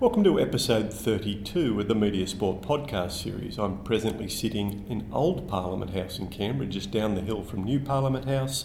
Welcome 0.00 0.22
to 0.22 0.38
episode 0.38 0.92
32 0.92 1.80
of 1.80 1.88
the 1.88 1.94
Media 1.96 2.24
Sport 2.28 2.62
podcast 2.62 3.20
series. 3.20 3.58
I'm 3.58 3.82
presently 3.82 4.28
sitting 4.28 4.86
in 4.88 5.08
Old 5.12 5.48
Parliament 5.48 5.92
House 5.92 6.20
in 6.20 6.28
Canberra, 6.28 6.68
just 6.68 6.92
down 6.92 7.16
the 7.16 7.20
hill 7.20 7.42
from 7.42 7.64
New 7.64 7.80
Parliament 7.80 8.26
House, 8.26 8.64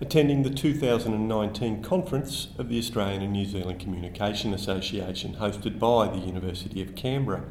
attending 0.00 0.44
the 0.44 0.50
2019 0.50 1.82
conference 1.82 2.50
of 2.58 2.68
the 2.68 2.78
Australian 2.78 3.22
and 3.22 3.32
New 3.32 3.44
Zealand 3.44 3.80
Communication 3.80 4.54
Association, 4.54 5.34
hosted 5.34 5.80
by 5.80 6.06
the 6.06 6.24
University 6.24 6.80
of 6.80 6.94
Canberra. 6.94 7.42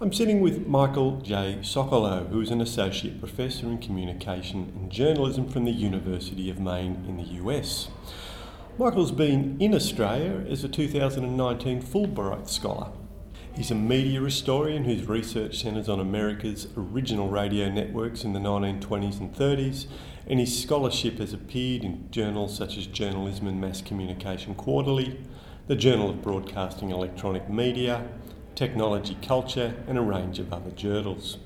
I'm 0.00 0.12
sitting 0.12 0.40
with 0.40 0.66
Michael 0.66 1.20
J. 1.20 1.58
Socolow, 1.62 2.28
who 2.30 2.40
is 2.40 2.50
an 2.50 2.60
Associate 2.60 3.16
Professor 3.20 3.66
in 3.66 3.78
Communication 3.78 4.72
and 4.74 4.90
Journalism 4.90 5.48
from 5.48 5.66
the 5.66 5.70
University 5.70 6.50
of 6.50 6.58
Maine 6.58 7.04
in 7.06 7.16
the 7.16 7.44
US. 7.44 7.90
Michael's 8.76 9.12
been 9.12 9.56
in 9.60 9.72
Australia 9.72 10.44
as 10.50 10.64
a 10.64 10.68
2019 10.68 11.80
Fulbright 11.80 12.48
Scholar. 12.48 12.90
He's 13.54 13.70
a 13.70 13.74
media 13.76 14.20
historian 14.20 14.82
whose 14.82 15.06
research 15.06 15.62
centres 15.62 15.88
on 15.88 16.00
America's 16.00 16.66
original 16.76 17.28
radio 17.28 17.70
networks 17.70 18.24
in 18.24 18.32
the 18.32 18.40
1920s 18.40 19.20
and 19.20 19.32
30s, 19.32 19.86
and 20.26 20.40
his 20.40 20.60
scholarship 20.60 21.18
has 21.18 21.32
appeared 21.32 21.84
in 21.84 22.10
journals 22.10 22.56
such 22.56 22.76
as 22.76 22.88
Journalism 22.88 23.46
and 23.46 23.60
Mass 23.60 23.80
Communication 23.80 24.56
Quarterly, 24.56 25.20
the 25.68 25.76
Journal 25.76 26.10
of 26.10 26.20
Broadcasting 26.20 26.90
Electronic 26.90 27.48
Media, 27.48 28.08
Technology 28.56 29.16
Culture, 29.22 29.72
and 29.86 29.98
a 29.98 30.02
range 30.02 30.40
of 30.40 30.52
other 30.52 30.72
journals. 30.72 31.38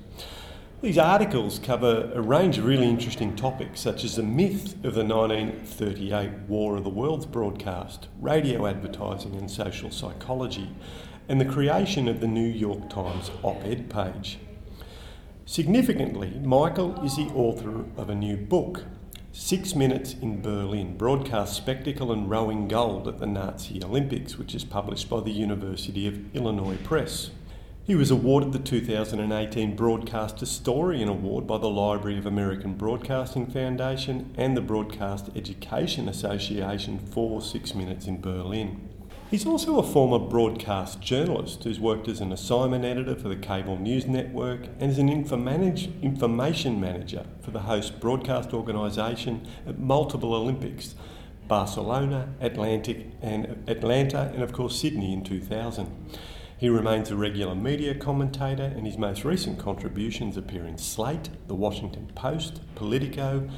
These 0.81 0.97
articles 0.97 1.59
cover 1.59 2.09
a 2.15 2.21
range 2.21 2.57
of 2.57 2.63
really 2.63 2.87
interesting 2.87 3.35
topics, 3.35 3.81
such 3.81 4.05
as 4.05 4.15
the 4.15 4.23
myth 4.23 4.75
of 4.85 4.93
the 4.95 5.03
1938 5.03 6.31
War 6.47 6.77
of 6.77 6.85
the 6.85 6.89
Worlds 6.89 7.25
broadcast, 7.25 8.07
radio 8.21 8.65
advertising 8.65 9.35
and 9.35 9.51
social 9.51 9.91
psychology, 9.91 10.69
and 11.27 11.41
the 11.41 11.43
creation 11.43 12.07
of 12.07 12.21
the 12.21 12.27
New 12.27 12.47
York 12.47 12.89
Times 12.89 13.29
op 13.43 13.61
ed 13.65 13.89
page. 13.89 14.39
Significantly, 15.45 16.39
Michael 16.45 17.03
is 17.03 17.17
the 17.17 17.29
author 17.35 17.83
of 17.97 18.09
a 18.09 18.15
new 18.15 18.37
book, 18.37 18.85
Six 19.33 19.75
Minutes 19.75 20.13
in 20.21 20.41
Berlin 20.41 20.95
Broadcast 20.95 21.57
Spectacle 21.57 22.09
and 22.13 22.29
Rowing 22.29 22.69
Gold 22.69 23.05
at 23.09 23.19
the 23.19 23.27
Nazi 23.27 23.83
Olympics, 23.83 24.37
which 24.37 24.55
is 24.55 24.63
published 24.63 25.09
by 25.09 25.19
the 25.19 25.31
University 25.31 26.07
of 26.07 26.33
Illinois 26.33 26.77
Press. 26.85 27.31
He 27.89 27.95
was 27.95 28.11
awarded 28.11 28.51
the 28.53 28.59
2018 28.59 29.75
Broadcast 29.75 30.39
Historian 30.39 31.09
Award 31.09 31.47
by 31.47 31.57
the 31.57 31.71
Library 31.71 32.19
of 32.19 32.27
American 32.27 32.75
Broadcasting 32.75 33.47
Foundation 33.47 34.31
and 34.37 34.55
the 34.55 34.61
Broadcast 34.61 35.31
Education 35.35 36.07
Association 36.07 36.99
for 36.99 37.41
Six 37.41 37.73
Minutes 37.73 38.05
in 38.05 38.21
Berlin. 38.21 38.87
He's 39.31 39.47
also 39.47 39.79
a 39.79 39.83
former 39.83 40.19
broadcast 40.19 41.01
journalist 41.01 41.63
who's 41.63 41.79
worked 41.79 42.07
as 42.07 42.21
an 42.21 42.31
assignment 42.31 42.85
editor 42.85 43.15
for 43.15 43.27
the 43.27 43.35
Cable 43.35 43.79
News 43.79 44.05
Network 44.05 44.67
and 44.79 44.91
as 44.91 44.99
an 44.99 45.09
information 45.09 46.79
manager 46.79 47.25
for 47.41 47.49
the 47.49 47.61
host 47.61 47.99
broadcast 47.99 48.53
organisation 48.53 49.47
at 49.65 49.79
multiple 49.79 50.35
Olympics 50.35 50.93
Barcelona, 51.47 52.35
Atlantic, 52.39 53.07
and 53.23 53.63
Atlanta, 53.67 54.31
and 54.35 54.43
of 54.43 54.53
course 54.53 54.79
Sydney 54.79 55.11
in 55.11 55.23
2000. 55.23 55.91
He 56.59 56.67
remains 56.67 57.09
a 57.09 57.15
regular 57.15 57.55
media 57.55 57.95
commentator, 57.95 58.65
and 58.65 58.85
his 58.85 58.97
most 58.97 59.23
recent 59.23 59.57
contributions 59.57 60.35
appear 60.35 60.65
in 60.65 60.77
Slate, 60.77 61.29
The 61.47 61.55
Washington 61.55 62.11
Post, 62.15 62.59
Politico, 62.75 63.49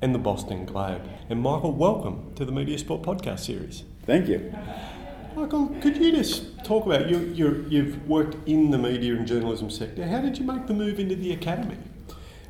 and 0.00 0.14
the 0.14 0.18
Boston 0.18 0.64
Globe. 0.64 1.06
And 1.28 1.42
Michael, 1.42 1.72
welcome 1.72 2.32
to 2.34 2.46
the 2.46 2.52
Media 2.52 2.78
Sport 2.78 3.02
podcast 3.02 3.40
series. 3.40 3.84
Thank 4.06 4.26
you. 4.28 4.54
Michael, 5.36 5.68
could 5.82 5.98
you 5.98 6.12
just 6.12 6.64
talk 6.64 6.86
about 6.86 7.10
you? 7.10 7.18
you 7.18 7.84
have 7.84 8.08
worked 8.08 8.36
in 8.48 8.70
the 8.70 8.78
media 8.78 9.14
and 9.14 9.26
journalism 9.26 9.68
sector. 9.68 10.06
How 10.08 10.22
did 10.22 10.38
you 10.38 10.46
make 10.46 10.66
the 10.66 10.72
move 10.72 10.98
into 10.98 11.14
the 11.14 11.32
academy? 11.34 11.76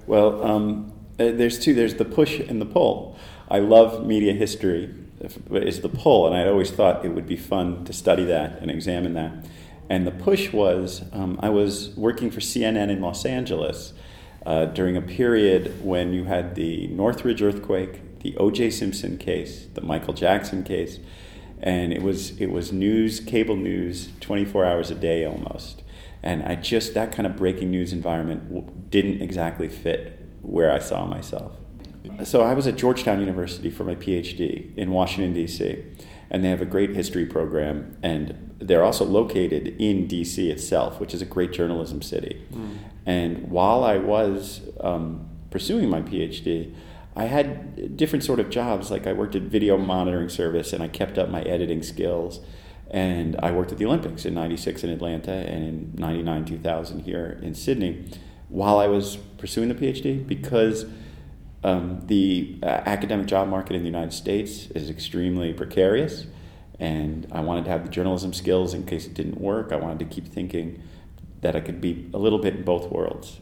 Well, 0.07 0.41
um, 0.45 0.93
uh, 1.19 1.33
there's 1.33 1.59
two. 1.59 1.75
There's 1.75 1.95
the 1.95 2.05
push 2.05 2.39
and 2.39 2.61
the 2.61 2.67
pull. 2.67 3.19
I 3.49 3.59
love 3.59 4.07
media 4.07 4.35
history. 4.35 4.95
Is 5.51 5.81
the 5.81 5.89
pull, 5.89 6.29
and 6.29 6.37
I 6.37 6.47
always 6.47 6.71
thought 6.71 7.05
it 7.05 7.09
would 7.09 7.27
be 7.27 7.39
fun 7.39 7.85
to 7.87 7.93
study 7.93 8.23
that 8.27 8.61
and 8.61 8.71
examine 8.71 9.15
that. 9.15 9.33
And 9.89 10.07
the 10.07 10.11
push 10.11 10.53
was 10.53 11.03
um, 11.13 11.39
I 11.43 11.51
was 11.51 11.91
working 11.97 12.31
for 12.31 12.41
CNN 12.41 12.91
in 12.91 13.01
Los 13.01 13.25
Angeles 13.25 13.93
uh, 14.45 14.67
during 14.67 14.97
a 14.97 15.03
period 15.03 15.85
when 15.85 16.13
you 16.13 16.25
had 16.25 16.55
the 16.55 16.89
Northridge 16.89 17.43
earthquake, 17.43 18.21
the 18.21 18.37
O.J. 18.37 18.71
Simpson 18.71 19.19
case, 19.19 19.67
the 19.75 19.81
Michael 19.81 20.15
Jackson 20.15 20.65
case, 20.65 20.99
and 21.61 21.93
it 21.93 22.03
was 22.03 22.41
it 22.41 22.47
was 22.47 22.73
news, 22.73 23.21
cable 23.21 23.57
news, 23.57 24.11
24 24.21 24.65
hours 24.65 24.91
a 24.91 24.95
day 24.95 25.25
almost. 25.25 25.83
And 26.23 26.43
I 26.43 26.57
just 26.57 26.95
that 26.95 27.13
kind 27.13 27.27
of 27.27 27.37
breaking 27.37 27.71
news 27.71 27.93
environment 27.93 28.91
didn't 28.91 29.23
exactly 29.23 29.69
fit 29.69 30.21
where 30.43 30.73
I 30.73 30.79
saw 30.79 31.07
myself. 31.07 31.53
So 32.25 32.43
I 32.43 32.55
was 32.55 32.67
at 32.67 32.77
Georgetown 32.77 33.21
University 33.21 33.71
for 33.71 33.85
my 33.85 33.95
PhD 33.95 34.77
in 34.77 34.91
Washington 34.91 35.35
D.C 35.35 35.85
and 36.31 36.45
they 36.45 36.49
have 36.49 36.63
a 36.63 36.67
great 36.67 36.91
history 36.91 37.27
program 37.27 37.97
and 38.03 38.55
they're 38.59 38.85
also 38.85 39.05
located 39.05 39.77
in 39.79 40.09
DC 40.09 40.51
itself, 40.51 40.99
which 40.99 41.13
is 41.15 41.23
a 41.23 41.27
great 41.27 41.53
journalism 41.53 42.03
city. 42.03 42.45
Mm. 42.53 42.79
And 43.05 43.51
while 43.51 43.85
I 43.85 43.99
was 43.99 44.63
um, 44.81 45.29
pursuing 45.51 45.89
my 45.89 46.03
PhD, 46.03 46.75
I 47.15 47.25
had 47.25 47.97
different 47.97 48.25
sort 48.25 48.41
of 48.41 48.51
jobs. 48.51 48.91
Like 48.91 49.07
I 49.07 49.13
worked 49.13 49.35
at 49.35 49.43
video 49.43 49.79
monitoring 49.79 50.29
service, 50.29 50.73
and 50.73 50.83
I 50.83 50.89
kept 50.89 51.17
up 51.17 51.31
my 51.31 51.43
editing 51.43 51.83
skills. 51.83 52.41
And 52.91 53.37
I 53.43 53.51
worked 53.51 53.73
at 53.73 53.79
the 53.79 53.87
Olympics 53.87 54.25
in 54.25 54.35
'96 54.35 54.85
in 54.85 54.91
Atlanta 54.91 55.33
and 55.33 55.65
in 55.65 55.93
'99, 55.97 56.45
2000 56.45 57.01
here 57.01 57.39
in 57.43 57.55
Sydney, 57.55 58.05
while 58.49 58.79
I 58.79 58.87
was 58.87 59.17
pursuing 59.39 59.69
the 59.69 59.75
PhD 59.75 60.27
because 60.27 60.85
um, 61.67 62.01
the 62.07 62.59
uh, 62.63 62.67
academic 62.67 63.27
job 63.27 63.49
market 63.49 63.75
in 63.75 63.83
the 63.83 63.89
United 63.89 64.13
States 64.13 64.69
is 64.71 64.89
extremely 64.89 65.53
precarious, 65.53 66.27
and 66.79 67.27
I 67.33 67.41
wanted 67.41 67.65
to 67.65 67.71
have 67.71 67.83
the 67.83 67.91
journalism 67.91 68.33
skills 68.33 68.73
in 68.73 68.87
case 68.87 69.07
it 69.07 69.15
didn't 69.15 69.41
work. 69.41 69.73
I 69.73 69.77
wanted 69.77 69.99
to 69.99 70.05
keep 70.05 70.29
thinking 70.29 70.81
that 71.41 71.57
I 71.57 71.61
could 71.61 71.81
be 71.81 72.09
a 72.15 72.19
little 72.19 72.39
bit 72.39 72.55
in 72.55 72.63
both 72.63 72.89
worlds. 72.93 73.41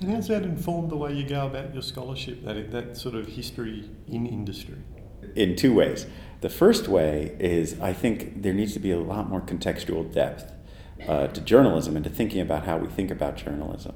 And 0.00 0.10
how's 0.10 0.28
that 0.28 0.42
informed 0.42 0.90
the 0.90 0.96
way 0.96 1.14
you 1.14 1.26
go 1.26 1.46
about 1.46 1.72
your 1.72 1.82
scholarship, 1.82 2.44
that, 2.44 2.70
that 2.72 2.98
sort 2.98 3.14
of 3.14 3.26
history 3.26 3.88
in 4.06 4.26
industry? 4.26 4.76
In 5.34 5.56
two 5.56 5.74
ways. 5.74 6.06
The 6.42 6.50
first 6.50 6.88
way 6.88 7.36
is 7.40 7.80
I 7.80 7.94
think 7.94 8.42
there 8.42 8.52
needs 8.52 8.74
to 8.74 8.80
be 8.80 8.90
a 8.90 8.98
lot 8.98 9.30
more 9.30 9.40
contextual 9.40 10.12
depth 10.12 10.52
uh, 11.08 11.28
to 11.28 11.40
journalism 11.40 11.96
and 11.96 12.04
to 12.04 12.10
thinking 12.10 12.42
about 12.42 12.66
how 12.66 12.76
we 12.76 12.88
think 12.88 13.10
about 13.10 13.36
journalism. 13.36 13.94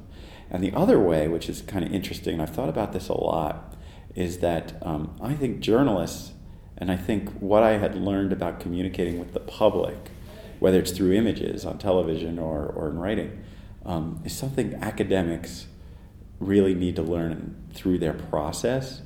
And 0.50 0.62
the 0.64 0.72
other 0.72 0.98
way, 0.98 1.28
which 1.28 1.48
is 1.48 1.62
kind 1.62 1.84
of 1.84 1.92
interesting, 1.92 2.34
and 2.34 2.42
I've 2.42 2.54
thought 2.54 2.68
about 2.68 2.92
this 2.92 3.08
a 3.08 3.14
lot, 3.14 3.76
is 4.14 4.38
that 4.38 4.74
um, 4.82 5.16
I 5.20 5.34
think 5.34 5.60
journalists, 5.60 6.32
and 6.76 6.90
I 6.90 6.96
think 6.96 7.30
what 7.38 7.62
I 7.62 7.78
had 7.78 7.94
learned 7.94 8.32
about 8.32 8.58
communicating 8.58 9.18
with 9.18 9.32
the 9.32 9.40
public, 9.40 10.10
whether 10.58 10.80
it's 10.80 10.90
through 10.90 11.12
images 11.12 11.64
on 11.64 11.78
television 11.78 12.38
or, 12.38 12.66
or 12.66 12.88
in 12.88 12.98
writing, 12.98 13.42
um, 13.86 14.20
is 14.24 14.36
something 14.36 14.74
academics 14.74 15.66
really 16.40 16.74
need 16.74 16.96
to 16.96 17.02
learn 17.02 17.56
through 17.72 17.98
their 17.98 18.14
process. 18.14 19.02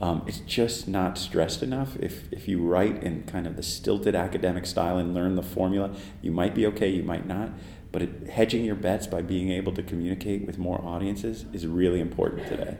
Um, 0.00 0.22
it's 0.26 0.40
just 0.40 0.88
not 0.88 1.16
stressed 1.18 1.62
enough. 1.62 1.96
If, 1.96 2.32
if 2.32 2.48
you 2.48 2.60
write 2.60 3.02
in 3.02 3.24
kind 3.24 3.46
of 3.46 3.56
the 3.56 3.62
stilted 3.62 4.14
academic 4.14 4.66
style 4.66 4.98
and 4.98 5.14
learn 5.14 5.34
the 5.34 5.42
formula, 5.42 5.94
you 6.20 6.30
might 6.30 6.54
be 6.54 6.66
okay, 6.66 6.88
you 6.88 7.02
might 7.02 7.26
not. 7.26 7.50
But 7.94 8.02
it, 8.02 8.28
hedging 8.28 8.64
your 8.64 8.74
bets 8.74 9.06
by 9.06 9.22
being 9.22 9.52
able 9.52 9.72
to 9.74 9.82
communicate 9.84 10.44
with 10.48 10.58
more 10.58 10.84
audiences 10.84 11.44
is 11.52 11.64
really 11.64 12.00
important 12.00 12.44
today. 12.48 12.76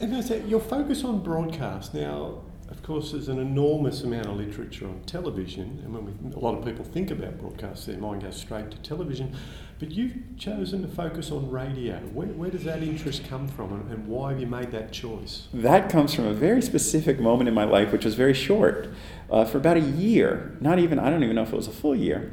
And 0.00 0.14
I 0.14 0.20
say, 0.20 0.44
your 0.46 0.60
focus 0.60 1.02
on 1.02 1.22
broadcast 1.22 1.94
now, 1.94 2.42
of 2.68 2.82
course, 2.82 3.12
there's 3.12 3.28
an 3.28 3.38
enormous 3.38 4.02
amount 4.02 4.26
of 4.26 4.36
literature 4.36 4.86
on 4.86 5.00
television, 5.06 5.80
and 5.82 5.94
when 5.94 6.04
we, 6.04 6.36
a 6.36 6.38
lot 6.38 6.58
of 6.58 6.62
people 6.62 6.84
think 6.84 7.10
about 7.10 7.38
broadcast, 7.38 7.86
their 7.86 7.96
mind 7.96 8.22
goes 8.22 8.36
straight 8.36 8.70
to 8.70 8.76
television. 8.78 9.34
But 9.78 9.92
you've 9.92 10.14
chosen 10.36 10.82
to 10.82 10.88
focus 10.88 11.30
on 11.30 11.50
radio. 11.50 11.96
Where, 12.12 12.28
where 12.28 12.50
does 12.50 12.64
that 12.64 12.82
interest 12.82 13.24
come 13.24 13.48
from, 13.48 13.72
and, 13.72 13.90
and, 13.90 14.06
why 14.06 14.32
have 14.32 14.40
you 14.40 14.46
made 14.46 14.72
that 14.72 14.92
choice? 14.92 15.48
That 15.54 15.88
comes 15.88 16.12
from 16.12 16.26
a 16.26 16.34
very 16.34 16.60
specific 16.60 17.18
moment 17.18 17.48
in 17.48 17.54
my 17.54 17.64
life, 17.64 17.92
which 17.92 18.04
was 18.04 18.14
very 18.14 18.34
short. 18.34 18.88
Uh, 19.30 19.46
for 19.46 19.56
about 19.56 19.78
a 19.78 19.80
year, 19.80 20.54
not 20.60 20.78
even, 20.78 20.98
I 20.98 21.08
don't 21.08 21.22
even 21.22 21.36
know 21.36 21.44
if 21.44 21.52
it 21.52 21.56
was 21.56 21.68
a 21.68 21.72
full 21.72 21.96
year, 21.96 22.32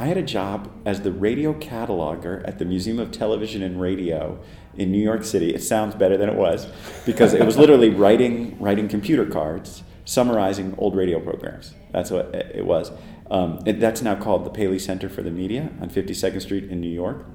I 0.00 0.06
had 0.06 0.16
a 0.16 0.22
job 0.22 0.70
as 0.86 1.02
the 1.02 1.12
radio 1.12 1.52
cataloger 1.52 2.42
at 2.48 2.58
the 2.58 2.64
Museum 2.64 2.98
of 2.98 3.12
Television 3.12 3.60
and 3.62 3.78
Radio 3.78 4.42
in 4.74 4.90
New 4.90 4.98
York 4.98 5.24
City. 5.24 5.54
It 5.54 5.62
sounds 5.62 5.94
better 5.94 6.16
than 6.16 6.30
it 6.30 6.36
was 6.36 6.66
because 7.04 7.34
it 7.34 7.44
was 7.44 7.58
literally 7.58 7.90
writing 8.04 8.58
writing 8.58 8.88
computer 8.88 9.26
cards 9.26 9.82
summarizing 10.06 10.74
old 10.78 10.96
radio 10.96 11.20
programs. 11.20 11.74
That's 11.92 12.10
what 12.10 12.34
it 12.34 12.64
was. 12.64 12.90
Um, 13.30 13.58
it, 13.66 13.78
that's 13.78 14.00
now 14.00 14.14
called 14.14 14.46
the 14.46 14.50
Paley 14.50 14.78
Center 14.78 15.10
for 15.10 15.20
the 15.22 15.30
Media 15.30 15.70
on 15.82 15.90
52nd 15.90 16.40
Street 16.40 16.64
in 16.64 16.80
New 16.80 16.88
York. 16.88 17.26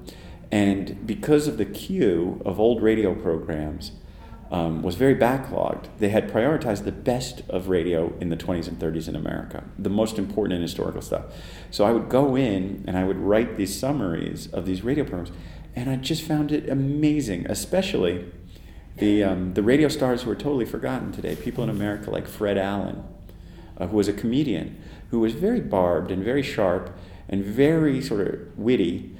And 0.50 1.06
because 1.06 1.46
of 1.46 1.58
the 1.58 1.66
queue 1.66 2.42
of 2.44 2.58
old 2.58 2.82
radio 2.82 3.14
programs, 3.14 3.92
um, 4.50 4.82
was 4.82 4.94
very 4.94 5.14
backlogged. 5.14 5.86
They 5.98 6.10
had 6.10 6.30
prioritized 6.30 6.84
the 6.84 6.92
best 6.92 7.42
of 7.48 7.68
radio 7.68 8.12
in 8.20 8.28
the 8.28 8.36
20s 8.36 8.68
and 8.68 8.78
30s 8.78 9.08
in 9.08 9.16
America, 9.16 9.64
the 9.78 9.90
most 9.90 10.18
important 10.18 10.54
and 10.54 10.62
historical 10.62 11.02
stuff. 11.02 11.24
So 11.70 11.84
I 11.84 11.92
would 11.92 12.08
go 12.08 12.36
in 12.36 12.84
and 12.86 12.96
I 12.96 13.04
would 13.04 13.16
write 13.16 13.56
these 13.56 13.78
summaries 13.78 14.46
of 14.52 14.66
these 14.66 14.82
radio 14.82 15.04
programs, 15.04 15.32
and 15.74 15.90
I 15.90 15.96
just 15.96 16.22
found 16.22 16.52
it 16.52 16.68
amazing, 16.68 17.46
especially 17.50 18.24
the, 18.98 19.24
um, 19.24 19.54
the 19.54 19.62
radio 19.62 19.88
stars 19.88 20.22
who 20.22 20.30
are 20.30 20.36
totally 20.36 20.64
forgotten 20.64 21.12
today. 21.12 21.36
People 21.36 21.64
in 21.64 21.70
America 21.70 22.10
like 22.10 22.26
Fred 22.26 22.56
Allen, 22.56 23.02
uh, 23.76 23.88
who 23.88 23.96
was 23.96 24.08
a 24.08 24.12
comedian, 24.12 24.80
who 25.10 25.20
was 25.20 25.34
very 25.34 25.60
barbed 25.60 26.10
and 26.10 26.22
very 26.22 26.42
sharp 26.42 26.96
and 27.28 27.44
very 27.44 28.00
sort 28.00 28.26
of 28.26 28.58
witty 28.58 29.16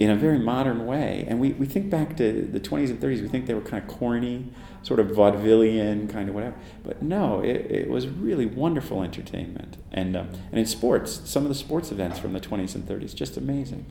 in 0.00 0.08
a 0.08 0.16
very 0.16 0.38
modern 0.38 0.86
way. 0.86 1.26
And 1.28 1.38
we, 1.38 1.52
we 1.52 1.66
think 1.66 1.90
back 1.90 2.16
to 2.16 2.42
the 2.42 2.58
20s 2.58 2.88
and 2.88 2.98
30s, 2.98 3.20
we 3.20 3.28
think 3.28 3.46
they 3.46 3.52
were 3.52 3.60
kind 3.60 3.82
of 3.82 3.88
corny, 3.88 4.50
sort 4.82 4.98
of 4.98 5.08
vaudevillian, 5.08 6.08
kind 6.08 6.30
of 6.30 6.34
whatever. 6.34 6.56
But 6.82 7.02
no, 7.02 7.40
it, 7.42 7.70
it 7.70 7.90
was 7.90 8.08
really 8.08 8.46
wonderful 8.46 9.02
entertainment. 9.02 9.76
And, 9.92 10.16
um, 10.16 10.30
and 10.50 10.58
in 10.58 10.64
sports, 10.64 11.20
some 11.26 11.42
of 11.42 11.50
the 11.50 11.54
sports 11.54 11.92
events 11.92 12.18
from 12.18 12.32
the 12.32 12.40
20s 12.40 12.74
and 12.74 12.88
30s, 12.88 13.14
just 13.14 13.36
amazing. 13.36 13.84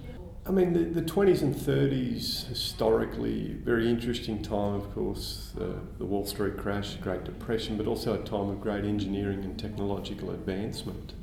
I 0.48 0.52
mean, 0.52 0.74
the, 0.74 0.80
the 0.80 1.08
20s 1.08 1.44
and 1.44 1.54
30s, 1.54 2.48
historically, 2.48 3.54
very 3.64 3.88
interesting 3.88 4.42
time, 4.42 4.74
of 4.74 4.92
course, 4.96 5.52
the, 5.54 5.76
the 6.00 6.06
Wall 6.06 6.26
Street 6.26 6.58
crash, 6.58 6.96
Great 6.96 7.24
Depression, 7.24 7.78
but 7.78 7.86
also 7.86 8.20
a 8.20 8.24
time 8.26 8.50
of 8.50 8.60
great 8.60 8.84
engineering 8.84 9.44
and 9.44 9.60
technological 9.60 10.32
advancement. 10.32 11.14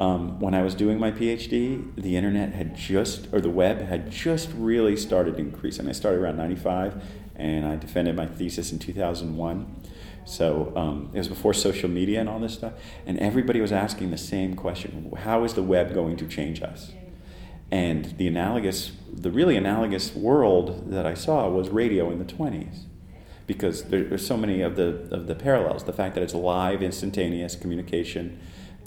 Um, 0.00 0.40
when 0.40 0.54
I 0.54 0.62
was 0.62 0.74
doing 0.74 0.98
my 0.98 1.10
PhD, 1.10 1.94
the 1.94 2.16
internet 2.16 2.54
had 2.54 2.74
just, 2.74 3.28
or 3.32 3.40
the 3.42 3.50
web 3.50 3.82
had 3.82 4.10
just 4.10 4.48
really 4.54 4.96
started 4.96 5.36
to 5.36 5.40
increase. 5.40 5.78
And 5.78 5.86
I 5.90 5.92
started 5.92 6.22
around 6.22 6.38
95, 6.38 7.04
and 7.36 7.66
I 7.66 7.76
defended 7.76 8.16
my 8.16 8.26
thesis 8.26 8.72
in 8.72 8.78
2001. 8.78 9.76
So 10.24 10.72
um, 10.74 11.10
it 11.12 11.18
was 11.18 11.28
before 11.28 11.52
social 11.52 11.90
media 11.90 12.18
and 12.18 12.30
all 12.30 12.40
this 12.40 12.54
stuff. 12.54 12.72
And 13.04 13.18
everybody 13.18 13.60
was 13.60 13.72
asking 13.72 14.10
the 14.10 14.16
same 14.16 14.56
question 14.56 15.12
How 15.18 15.44
is 15.44 15.52
the 15.52 15.62
web 15.62 15.92
going 15.92 16.16
to 16.16 16.26
change 16.26 16.62
us? 16.62 16.92
And 17.70 18.16
the 18.16 18.26
analogous, 18.26 18.92
the 19.12 19.30
really 19.30 19.56
analogous 19.56 20.14
world 20.14 20.90
that 20.90 21.04
I 21.04 21.12
saw 21.12 21.48
was 21.50 21.68
radio 21.68 22.10
in 22.10 22.18
the 22.18 22.24
20s. 22.24 22.84
Because 23.46 23.84
there, 23.84 24.04
there's 24.04 24.26
so 24.26 24.36
many 24.36 24.62
of 24.62 24.76
the, 24.76 25.08
of 25.10 25.26
the 25.26 25.34
parallels. 25.34 25.84
The 25.84 25.92
fact 25.92 26.14
that 26.14 26.22
it's 26.22 26.34
live, 26.34 26.82
instantaneous 26.82 27.54
communication, 27.54 28.38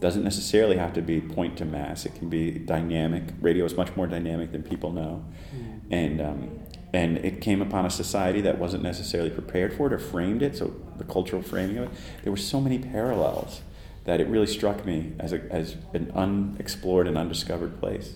doesn't 0.03 0.25
necessarily 0.25 0.75
have 0.75 0.91
to 0.91 1.01
be 1.01 1.21
point 1.21 1.57
to 1.57 1.63
mass. 1.63 2.05
It 2.05 2.13
can 2.15 2.27
be 2.27 2.51
dynamic. 2.51 3.23
Radio 3.39 3.63
is 3.63 3.77
much 3.77 3.95
more 3.95 4.05
dynamic 4.05 4.51
than 4.51 4.61
people 4.61 4.91
know, 4.91 5.23
mm. 5.55 5.79
and 5.89 6.19
um, 6.19 6.59
and 6.93 7.19
it 7.19 7.39
came 7.39 7.61
upon 7.61 7.85
a 7.85 7.89
society 7.89 8.41
that 8.41 8.57
wasn't 8.57 8.83
necessarily 8.83 9.29
prepared 9.29 9.73
for 9.73 9.87
it 9.87 9.93
or 9.93 9.99
framed 9.99 10.41
it. 10.41 10.57
So 10.57 10.75
the 10.97 11.05
cultural 11.05 11.41
framing 11.41 11.77
of 11.77 11.85
it, 11.85 11.91
there 12.23 12.33
were 12.33 12.37
so 12.37 12.59
many 12.59 12.79
parallels 12.79 13.61
that 14.03 14.19
it 14.19 14.27
really 14.27 14.45
struck 14.45 14.85
me 14.85 15.13
as 15.19 15.31
a, 15.31 15.41
as 15.49 15.77
an 15.93 16.11
unexplored 16.13 17.07
and 17.07 17.17
undiscovered 17.17 17.79
place. 17.79 18.15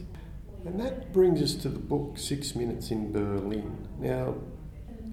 And 0.65 0.77
that 0.81 1.13
brings 1.13 1.41
us 1.41 1.55
to 1.55 1.69
the 1.69 1.79
book 1.79 2.17
Six 2.17 2.53
Minutes 2.53 2.91
in 2.91 3.13
Berlin. 3.13 3.87
Now, 3.97 4.35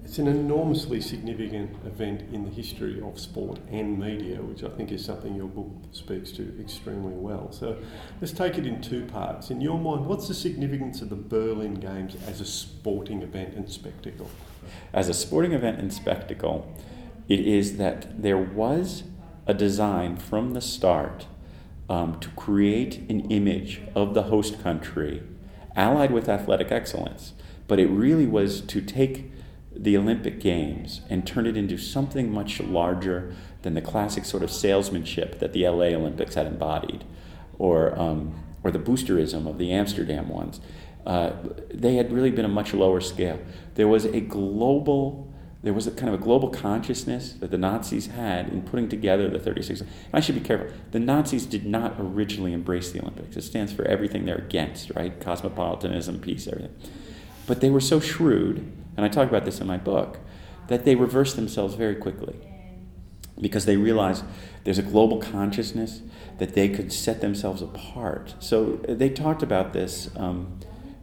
it's 0.05 0.19
an 0.19 0.27
enormously 0.27 1.01
significant 1.01 1.71
event 1.83 2.21
in 2.31 2.43
the 2.43 2.51
history 2.51 3.01
of 3.01 3.19
sport 3.19 3.59
and 3.71 3.97
media, 3.97 4.39
which 4.39 4.63
I 4.63 4.69
think 4.69 4.91
is 4.91 5.03
something 5.03 5.35
your 5.35 5.47
book 5.47 5.71
speaks 5.93 6.31
to 6.33 6.55
extremely 6.61 7.15
well. 7.15 7.51
So 7.51 7.77
let's 8.21 8.31
take 8.31 8.59
it 8.59 8.67
in 8.67 8.83
two 8.83 9.05
parts. 9.05 9.49
In 9.49 9.61
your 9.61 9.79
mind, 9.79 10.05
what's 10.05 10.27
the 10.27 10.35
significance 10.35 11.01
of 11.01 11.09
the 11.09 11.15
Berlin 11.15 11.73
Games 11.73 12.15
as 12.27 12.39
a 12.39 12.45
sporting 12.45 13.23
event 13.23 13.55
and 13.55 13.67
spectacle? 13.67 14.29
As 14.93 15.09
a 15.09 15.13
sporting 15.13 15.53
event 15.53 15.79
and 15.79 15.91
spectacle, 15.91 16.71
it 17.27 17.39
is 17.39 17.77
that 17.77 18.21
there 18.21 18.37
was 18.37 19.05
a 19.47 19.55
design 19.55 20.17
from 20.17 20.51
the 20.51 20.61
start 20.61 21.25
um, 21.89 22.19
to 22.19 22.29
create 22.29 22.99
an 23.09 23.31
image 23.31 23.81
of 23.95 24.13
the 24.13 24.23
host 24.23 24.61
country 24.61 25.23
allied 25.75 26.11
with 26.11 26.29
athletic 26.29 26.71
excellence. 26.71 27.33
But 27.67 27.79
it 27.79 27.87
really 27.87 28.27
was 28.27 28.61
to 28.61 28.81
take 28.81 29.31
the 29.75 29.97
Olympic 29.97 30.39
Games 30.39 31.01
and 31.09 31.25
turn 31.25 31.45
it 31.45 31.57
into 31.57 31.77
something 31.77 32.31
much 32.31 32.59
larger 32.59 33.33
than 33.61 33.73
the 33.73 33.81
classic 33.81 34.25
sort 34.25 34.43
of 34.43 34.51
salesmanship 34.51 35.39
that 35.39 35.53
the 35.53 35.67
LA 35.67 35.87
Olympics 35.87 36.35
had 36.35 36.47
embodied, 36.47 37.03
or, 37.57 37.97
um, 37.99 38.33
or 38.63 38.71
the 38.71 38.79
boosterism 38.79 39.47
of 39.47 39.57
the 39.57 39.71
Amsterdam 39.71 40.29
ones. 40.29 40.61
Uh, 41.05 41.33
they 41.73 41.95
had 41.95 42.11
really 42.11 42.31
been 42.31 42.45
a 42.45 42.49
much 42.49 42.73
lower 42.73 43.01
scale. 43.01 43.39
There 43.75 43.87
was 43.87 44.05
a 44.05 44.21
global, 44.21 45.31
there 45.61 45.73
was 45.73 45.87
a 45.87 45.91
kind 45.91 46.13
of 46.13 46.19
a 46.19 46.23
global 46.23 46.49
consciousness 46.49 47.33
that 47.33 47.51
the 47.51 47.57
Nazis 47.57 48.07
had 48.07 48.49
in 48.49 48.61
putting 48.63 48.89
together 48.89 49.29
the 49.29 49.39
36. 49.39 49.81
And 49.81 49.89
I 50.13 50.19
should 50.19 50.35
be 50.35 50.41
careful. 50.41 50.67
The 50.91 50.99
Nazis 50.99 51.45
did 51.45 51.65
not 51.65 51.95
originally 51.99 52.53
embrace 52.53 52.91
the 52.91 53.01
Olympics. 53.01 53.35
It 53.35 53.43
stands 53.43 53.73
for 53.73 53.85
everything 53.85 54.25
they're 54.25 54.37
against, 54.37 54.91
right? 54.95 55.19
Cosmopolitanism, 55.19 56.21
peace, 56.21 56.47
everything. 56.47 56.75
But 57.45 57.61
they 57.61 57.69
were 57.69 57.81
so 57.81 57.99
shrewd 57.99 58.71
and 58.95 59.05
I 59.05 59.09
talk 59.09 59.27
about 59.27 59.45
this 59.45 59.59
in 59.59 59.67
my 59.67 59.77
book, 59.77 60.19
that 60.67 60.85
they 60.85 60.95
reverse 60.95 61.33
themselves 61.33 61.75
very 61.75 61.95
quickly 61.95 62.35
because 63.39 63.65
they 63.65 63.77
realize 63.77 64.23
there's 64.63 64.77
a 64.77 64.83
global 64.83 65.19
consciousness 65.19 66.01
that 66.37 66.53
they 66.53 66.69
could 66.69 66.91
set 66.91 67.21
themselves 67.21 67.61
apart. 67.61 68.35
So 68.39 68.77
they 68.87 69.09
talked 69.09 69.43
about 69.43 69.73
this, 69.73 70.09
um, 70.15 70.59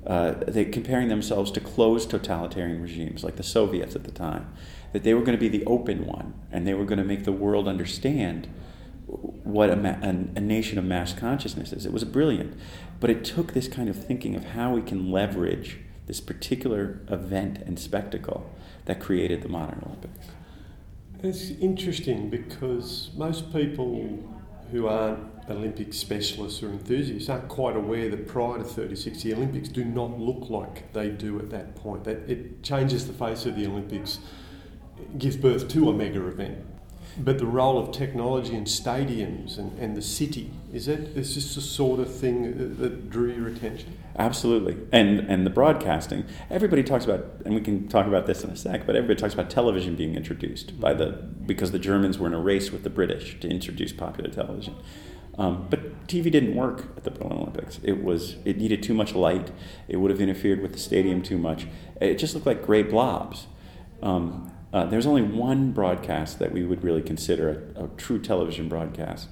uh, 0.07 0.33
they 0.47 0.65
comparing 0.65 1.09
themselves 1.09 1.51
to 1.53 1.61
closed 1.61 2.11
totalitarian 2.11 2.83
regimes 2.83 3.23
like 3.23 3.37
the 3.37 3.43
Soviets 3.43 3.95
at 3.95 4.05
the 4.05 4.11
time, 4.11 4.53
that 4.93 5.05
they 5.05 5.15
were 5.15 5.21
going 5.21 5.39
to 5.39 5.41
be 5.41 5.49
the 5.49 5.65
open 5.65 6.07
one 6.07 6.35
and 6.51 6.67
they 6.67 6.75
were 6.75 6.85
going 6.85 6.99
to 6.99 7.05
make 7.05 7.25
the 7.25 7.33
world 7.33 7.69
understand 7.69 8.49
what 9.07 9.71
a, 9.71 9.77
ma- 9.77 9.99
a, 10.01 10.41
nation 10.41 10.79
of 10.79 10.85
mass 10.85 11.13
consciousness 11.13 11.73
is. 11.73 11.85
It 11.85 11.93
was 11.93 12.05
brilliant, 12.05 12.59
but 12.99 13.11
it 13.11 13.25
took 13.25 13.53
this 13.53 13.69
kind 13.69 13.89
of 13.89 14.07
thinking 14.07 14.35
of 14.35 14.45
how 14.47 14.73
we 14.73 14.81
can 14.81 15.11
leverage 15.11 15.79
this 16.13 16.21
particular 16.21 17.01
event 17.09 17.57
and 17.65 17.79
spectacle 17.79 18.55
that 18.85 19.01
created 19.01 19.41
the 19.41 19.49
modern 19.49 19.83
Olympics. 19.87 20.27
It's 21.23 21.59
interesting 21.59 22.29
because 22.29 23.09
most 23.17 23.51
people 23.51 24.23
who 24.71 24.89
aren't 24.89 25.21
Olympic 25.49 25.95
specialists 25.95 26.63
or 26.63 26.69
enthusiasts 26.69 27.31
aren't 27.31 27.49
quite 27.49 27.77
aware 27.77 28.11
that 28.11 28.29
prior 28.29 28.59
to 28.59 28.65
36, 28.65 29.23
the 29.23 29.33
Olympics 29.33 29.71
do 29.71 29.87
not 29.87 30.21
look 30.21 30.51
like 30.51 30.93
they 30.93 31.09
do 31.09 31.39
at 31.39 31.49
that 31.49 31.77
point. 31.77 32.05
That 32.05 32.29
it 32.29 32.63
changes 32.63 33.07
the 33.07 33.15
face 33.15 33.47
of 33.47 33.57
the 33.57 33.67
Olympics, 33.67 34.19
gives 35.17 35.39
birth 35.39 35.67
to 35.69 35.89
a 35.89 35.95
mega 35.95 36.27
event. 36.27 36.59
But 37.19 37.39
the 37.39 37.47
role 37.47 37.79
of 37.79 37.93
technology 37.93 38.55
and 38.55 38.67
stadiums 38.67 39.59
and, 39.59 39.79
and 39.79 39.97
the 39.97 40.03
city, 40.03 40.51
is 40.73 40.89
is 40.89 41.15
this 41.15 41.37
is 41.37 41.55
the 41.55 41.61
sort 41.61 42.01
of 42.01 42.13
thing 42.13 42.57
that, 42.57 42.79
that 42.79 43.11
drew 43.11 43.31
your 43.33 43.49
attention? 43.49 43.99
Absolutely. 44.19 44.79
And 44.93 45.21
and 45.21 45.45
the 45.45 45.51
broadcasting, 45.51 46.25
everybody 46.51 46.83
talks 46.83 47.05
about 47.05 47.27
and 47.45 47.55
we 47.55 47.61
can 47.61 47.89
talk 47.89 48.07
about 48.07 48.27
this 48.27 48.45
in 48.45 48.51
a 48.51 48.57
sec, 48.57 48.87
but 48.87 48.97
everybody 48.97 49.21
talks 49.21 49.35
about 49.35 49.51
television 49.51 49.95
being 49.95 50.15
introduced 50.15 50.81
by 50.81 50.95
the 50.95 51.07
because 51.45 51.71
the 51.71 51.79
Germans 51.79 52.19
were 52.19 52.27
in 52.27 52.35
a 52.35 52.41
race 52.41 52.71
with 52.73 52.83
the 52.83 52.91
British 52.91 53.39
to 53.41 53.49
introduce 53.49 53.93
popular 53.93 54.31
television. 54.31 54.77
Um, 55.39 55.67
but 55.71 56.07
TV 56.09 56.31
didn't 56.31 56.55
work 56.55 56.89
at 56.97 57.05
the 57.05 57.11
Berlin 57.11 57.39
Olympics. 57.39 57.81
It 57.83 58.03
was 58.03 58.37
it 58.45 58.59
needed 58.59 58.83
too 58.83 58.95
much 58.95 59.15
light. 59.15 59.51
It 59.89 59.97
would 59.97 60.11
have 60.11 60.21
interfered 60.21 60.61
with 60.63 60.73
the 60.73 60.79
stadium 60.79 61.23
too 61.23 61.39
much. 61.39 61.67
It 62.01 62.15
just 62.15 62.35
looked 62.35 62.47
like 62.47 62.65
gray 62.65 62.83
blobs. 62.83 63.47
Um, 64.03 64.52
uh, 64.73 64.87
there's 64.87 65.07
only 65.07 65.23
one 65.23 65.73
broadcast 65.73 66.39
that 66.39 66.53
we 66.53 66.65
would 66.65 66.83
really 66.83 67.03
consider 67.03 67.73
a, 67.77 67.85
a, 67.85 67.89
true 67.97 68.19
television 68.19 68.69
broadcast, 68.69 69.29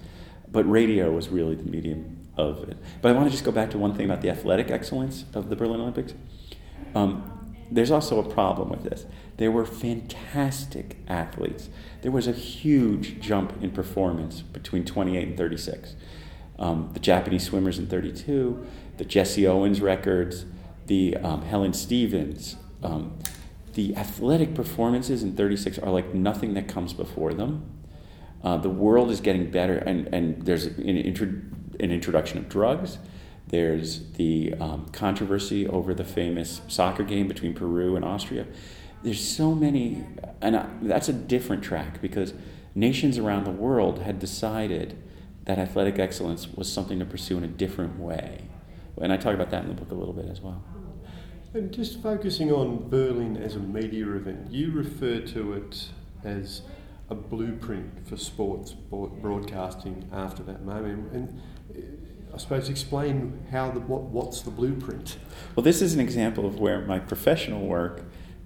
but 0.50 0.70
radio 0.70 1.11
was 1.11 1.28
really 1.28 1.54
the 1.54 1.64
medium 1.64 2.26
of 2.37 2.68
it. 2.68 2.76
But 3.00 3.11
I 3.11 3.12
want 3.14 3.26
to 3.26 3.30
just 3.30 3.44
go 3.44 3.52
back 3.52 3.70
to 3.70 3.78
one 3.78 3.94
thing 3.94 4.04
about 4.04 4.20
the 4.20 4.28
athletic 4.28 4.70
excellence 4.70 5.25
of 5.32 5.49
the 5.49 5.56
Berlin 5.56 5.80
Olympics. 5.80 6.14
Um, 6.94 7.56
there's 7.70 7.90
also 7.90 8.18
a 8.18 8.28
problem 8.28 8.68
with 8.68 8.82
this. 8.82 9.06
There 9.37 9.50
were 9.50 9.64
fantastic 9.64 10.99
athletes. 11.09 11.70
There 12.02 12.11
was 12.11 12.26
a 12.26 12.32
huge 12.32 13.20
jump 13.20 13.62
in 13.62 13.70
performance 13.70 14.42
between 14.42 14.85
28 14.85 15.28
and 15.28 15.37
36. 15.37 15.94
Um, 16.59 16.90
the 16.92 17.00
Japanese 17.00 17.44
swimmers 17.44 17.78
in 17.78 17.87
32, 17.87 18.66
the 18.99 19.04
Jesse 19.04 19.47
Owens 19.47 19.80
records, 19.80 20.44
the 20.88 21.16
um, 21.16 21.42
Helen 21.42 21.73
Stephens, 21.73 22.56
um, 22.82 23.18
the 23.74 23.96
athletic 23.96 24.54
performances 24.54 25.22
in 25.22 25.36
36 25.36 25.78
are 25.78 25.90
like 25.90 26.14
nothing 26.14 26.54
that 26.54 26.68
comes 26.68 26.92
before 26.92 27.32
them. 27.32 27.70
Uh, 28.42 28.56
the 28.56 28.70
world 28.70 29.10
is 29.10 29.20
getting 29.20 29.50
better, 29.50 29.76
and, 29.78 30.06
and 30.14 30.44
there's 30.46 30.66
an, 30.66 30.96
intro, 30.96 31.26
an 31.26 31.92
introduction 31.92 32.38
of 32.38 32.48
drugs. 32.48 32.98
There's 33.48 34.12
the 34.12 34.54
um, 34.60 34.86
controversy 34.92 35.66
over 35.66 35.92
the 35.92 36.04
famous 36.04 36.60
soccer 36.68 37.02
game 37.02 37.28
between 37.28 37.52
Peru 37.54 37.96
and 37.96 38.04
Austria. 38.04 38.46
There's 39.02 39.20
so 39.20 39.54
many, 39.54 40.04
and 40.40 40.56
I, 40.56 40.68
that's 40.82 41.08
a 41.08 41.12
different 41.12 41.62
track 41.62 42.00
because 42.00 42.32
nations 42.74 43.18
around 43.18 43.44
the 43.44 43.50
world 43.50 44.00
had 44.00 44.18
decided 44.18 44.96
that 45.44 45.58
athletic 45.58 45.98
excellence 45.98 46.48
was 46.48 46.72
something 46.72 46.98
to 46.98 47.04
pursue 47.04 47.38
in 47.38 47.44
a 47.44 47.48
different 47.48 47.98
way. 47.98 48.42
And 49.00 49.12
I 49.12 49.16
talk 49.16 49.34
about 49.34 49.50
that 49.50 49.62
in 49.64 49.68
the 49.68 49.74
book 49.74 49.90
a 49.90 49.94
little 49.94 50.14
bit 50.14 50.26
as 50.26 50.40
well. 50.40 50.62
And 51.52 51.73
just 51.73 52.00
focusing 52.00 52.52
on 52.52 52.88
Berlin 52.88 53.37
as 53.37 53.57
a 53.57 53.59
media 53.59 54.09
event, 54.12 54.52
you 54.52 54.71
refer 54.71 55.19
to 55.19 55.54
it 55.54 55.88
as 56.23 56.62
a 57.09 57.14
blueprint 57.16 58.07
for 58.07 58.16
sports 58.16 58.73
broadcasting 58.73 60.09
after 60.12 60.45
that 60.45 60.64
moment. 60.64 61.12
And 61.12 61.42
uh, 61.76 62.35
I 62.35 62.38
suppose 62.38 62.69
explain 62.69 63.47
how 63.50 63.73
the 63.73 63.80
what, 63.80 64.02
what's 64.02 64.42
the 64.42 64.52
blueprint. 64.52 65.16
Well, 65.57 65.64
this 65.64 65.83
is 65.83 65.92
an 65.92 65.99
example 65.99 66.47
of 66.47 66.61
where 66.61 66.83
my 66.83 67.00
professional 67.00 67.66
work 67.66 68.04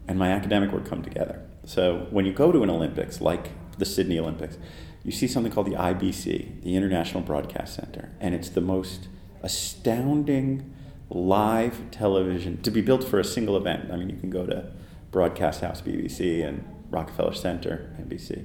and 0.09 0.19
my 0.19 0.31
academic 0.31 0.73
work 0.73 0.87
come 0.87 1.03
together. 1.03 1.43
So 1.67 2.07
when 2.09 2.25
you 2.25 2.33
go 2.33 2.53
to 2.53 2.63
an 2.63 2.71
Olympics, 2.71 3.21
like 3.21 3.51
the 3.77 3.85
Sydney 3.85 4.19
Olympics, 4.19 4.57
you 5.03 5.13
see 5.13 5.29
something 5.29 5.53
called 5.53 5.67
the 5.67 5.77
IBC, 5.77 6.63
the 6.63 6.75
International 6.75 7.23
Broadcast 7.23 7.75
Center, 7.75 8.13
and 8.19 8.35
it's 8.35 8.49
the 8.49 8.63
most 8.63 9.09
astounding 9.43 10.74
live 11.15 11.91
television 11.91 12.61
to 12.63 12.71
be 12.71 12.81
built 12.81 13.05
for 13.05 13.19
a 13.19 13.25
single 13.25 13.57
event. 13.57 13.91
I 13.93 13.97
mean, 13.97 14.11
you 14.11 14.17
can 14.17 14.31
go 14.31 14.47
to 14.47 14.71
Broadcast 15.11 15.61
House 15.61 15.81
BBC 15.81 16.47
and 16.47 16.65
Rockefeller 16.91 17.35
Center 17.35 17.95
NBC, 18.01 18.45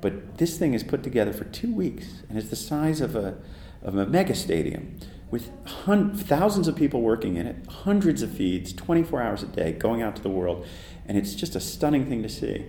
but 0.00 0.38
this 0.38 0.56
thing 0.58 0.74
is 0.74 0.82
put 0.82 1.02
together 1.02 1.32
for 1.32 1.44
two 1.44 1.74
weeks 1.74 2.22
and 2.28 2.38
it's 2.38 2.48
the 2.48 2.56
size 2.56 3.00
of 3.00 3.16
a 3.16 3.38
of 3.82 3.96
a 3.96 4.06
mega 4.06 4.34
stadium 4.34 4.98
with 5.30 5.50
hun- 5.66 6.14
thousands 6.14 6.68
of 6.68 6.76
people 6.76 7.02
working 7.02 7.36
in 7.36 7.46
it, 7.46 7.56
hundreds 7.68 8.22
of 8.22 8.30
feeds, 8.30 8.72
24 8.72 9.20
hours 9.20 9.42
a 9.42 9.46
day, 9.46 9.72
going 9.72 10.02
out 10.02 10.16
to 10.16 10.22
the 10.22 10.30
world, 10.30 10.66
and 11.06 11.18
it's 11.18 11.34
just 11.34 11.54
a 11.54 11.60
stunning 11.60 12.06
thing 12.06 12.22
to 12.22 12.28
see. 12.28 12.66